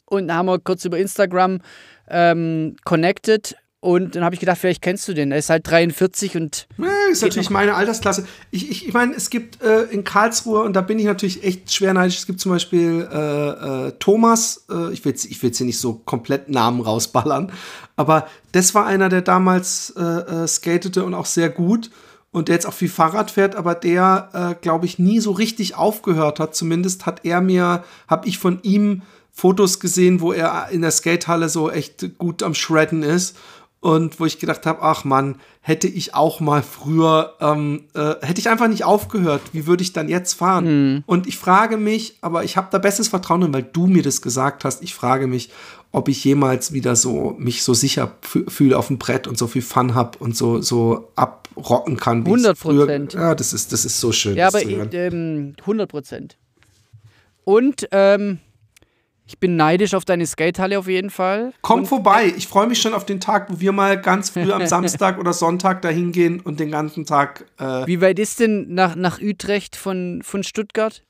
[0.07, 1.61] und haben wir kurz über Instagram
[2.09, 5.31] ähm, connected und dann habe ich gedacht, vielleicht kennst du den.
[5.31, 6.67] Er ist halt 43 und.
[6.79, 8.27] Ja, ist natürlich meine Altersklasse.
[8.51, 11.71] Ich, ich, ich meine, es gibt äh, in Karlsruhe, und da bin ich natürlich echt
[11.71, 15.67] schwer neidisch, es gibt zum Beispiel äh, äh, Thomas, äh, ich will jetzt ich hier
[15.67, 17.53] nicht so komplett Namen rausballern,
[17.95, 21.91] aber das war einer, der damals äh, äh, skatete und auch sehr gut
[22.33, 26.41] und der jetzt auch viel Fahrrad fährt, aber der, glaube ich, nie so richtig aufgehört
[26.41, 26.57] hat.
[26.57, 31.49] Zumindest hat er mir, habe ich von ihm Fotos gesehen, wo er in der Skatehalle
[31.49, 33.37] so echt gut am Shredden ist
[33.85, 38.41] und wo ich gedacht habe, ach Mann, hätte ich auch mal früher, ähm, äh, hätte
[38.41, 40.95] ich einfach nicht aufgehört, wie würde ich dann jetzt fahren?
[40.95, 41.05] Mhm.
[41.05, 44.65] Und ich frage mich, aber ich habe da bestes Vertrauen, weil du mir das gesagt
[44.65, 45.51] hast, ich frage mich,
[45.93, 49.61] ob ich jemals wieder so mich so sicher fühle auf dem Brett und so viel
[49.61, 52.25] Fun habe und so so abrocken kann.
[52.25, 53.13] 100 Prozent.
[53.13, 54.35] Ja, das ist das ist so schön.
[54.35, 56.39] Ja, aber ähm, 100 Prozent.
[57.45, 58.39] Und ähm,
[59.27, 61.55] ich bin neidisch auf deine Skatehalle auf jeden Fall.
[61.63, 62.33] Komm und vorbei.
[62.37, 65.33] Ich freue mich schon auf den Tag, wo wir mal ganz früh am Samstag oder
[65.33, 67.47] Sonntag dahin gehen und den ganzen Tag.
[67.59, 71.03] Äh Wie weit ist denn nach, nach Utrecht von, von Stuttgart?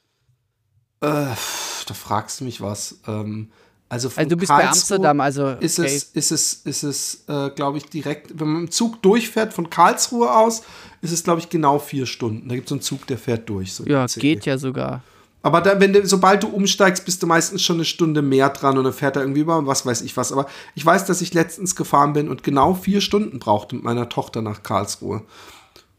[1.01, 3.01] Äh, da fragst du mich was.
[3.09, 3.51] Ähm,
[3.89, 5.89] also, also, du bist Karlsruhe bei Amsterdam, also ist okay.
[5.89, 9.71] es, ist es, ist es, äh, glaube ich, direkt, wenn man im Zug durchfährt von
[9.71, 10.63] Karlsruhe aus,
[11.03, 12.49] ist es, glaube ich, genau vier Stunden.
[12.49, 13.75] Da gibt es einen Zug, der fährt durch.
[13.75, 15.03] So ja, geht ja sogar.
[15.45, 18.79] Aber da, wenn du, sobald du umsteigst, bist du meistens schon eine Stunde mehr dran
[18.79, 20.33] und dann fährt er irgendwie über was weiß ich was.
[20.33, 24.09] Aber ich weiß, dass ich letztens gefahren bin und genau vier Stunden brauchte mit meiner
[24.09, 25.21] Tochter nach Karlsruhe.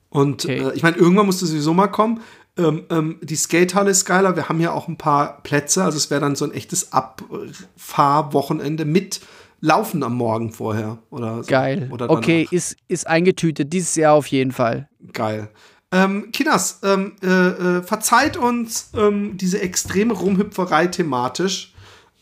[0.10, 0.64] Und okay.
[0.64, 2.22] äh, ich meine, irgendwann musst du sowieso mal kommen.
[2.58, 4.36] Ähm, ähm, die Skatehalle ist geiler.
[4.36, 5.84] Wir haben hier auch ein paar Plätze.
[5.84, 9.22] Also es wäre dann so ein echtes Abfahrwochenende mit
[9.62, 10.98] Laufen am Morgen vorher.
[11.12, 11.50] Oder so.
[11.52, 11.90] Geil.
[11.92, 13.72] Oder okay, ist, ist eingetütet.
[13.72, 14.90] Dieses Jahr auf jeden Fall.
[15.14, 15.50] Geil.
[15.92, 21.74] Ähm, Kinas, ähm, äh, äh, verzeiht uns ähm, diese extreme Rumhüpferei thematisch.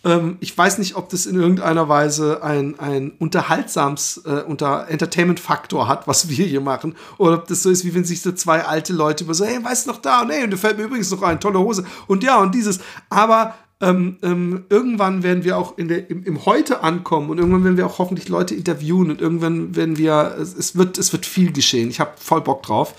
[0.05, 5.87] Ähm, ich weiß nicht, ob das in irgendeiner Weise ein, ein unterhaltsams äh, unter Entertainment-Faktor
[5.87, 6.95] hat, was wir hier machen.
[7.17, 9.63] Oder ob das so ist, wie wenn sich so zwei alte Leute über so, hey,
[9.63, 10.21] weißt du noch da?
[10.21, 11.85] Und hey, und da fällt mir übrigens noch ein, tolle Hose.
[12.07, 12.79] Und ja, und dieses.
[13.09, 17.77] Aber ähm, ähm, irgendwann werden wir auch der, im, im, Heute ankommen und irgendwann werden
[17.77, 21.51] wir auch hoffentlich Leute interviewen und irgendwann werden wir, es, es wird, es wird viel
[21.51, 21.89] geschehen.
[21.89, 22.95] Ich habe voll Bock drauf.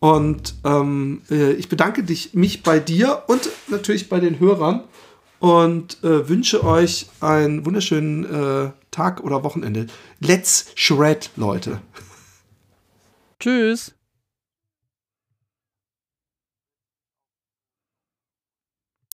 [0.00, 4.84] Und ähm, äh, ich bedanke dich, mich bei dir und natürlich bei den Hörern
[5.40, 9.86] und äh, wünsche euch einen wunderschönen äh, Tag oder Wochenende.
[10.18, 11.80] Let's shred, Leute.
[13.38, 13.94] Tschüss.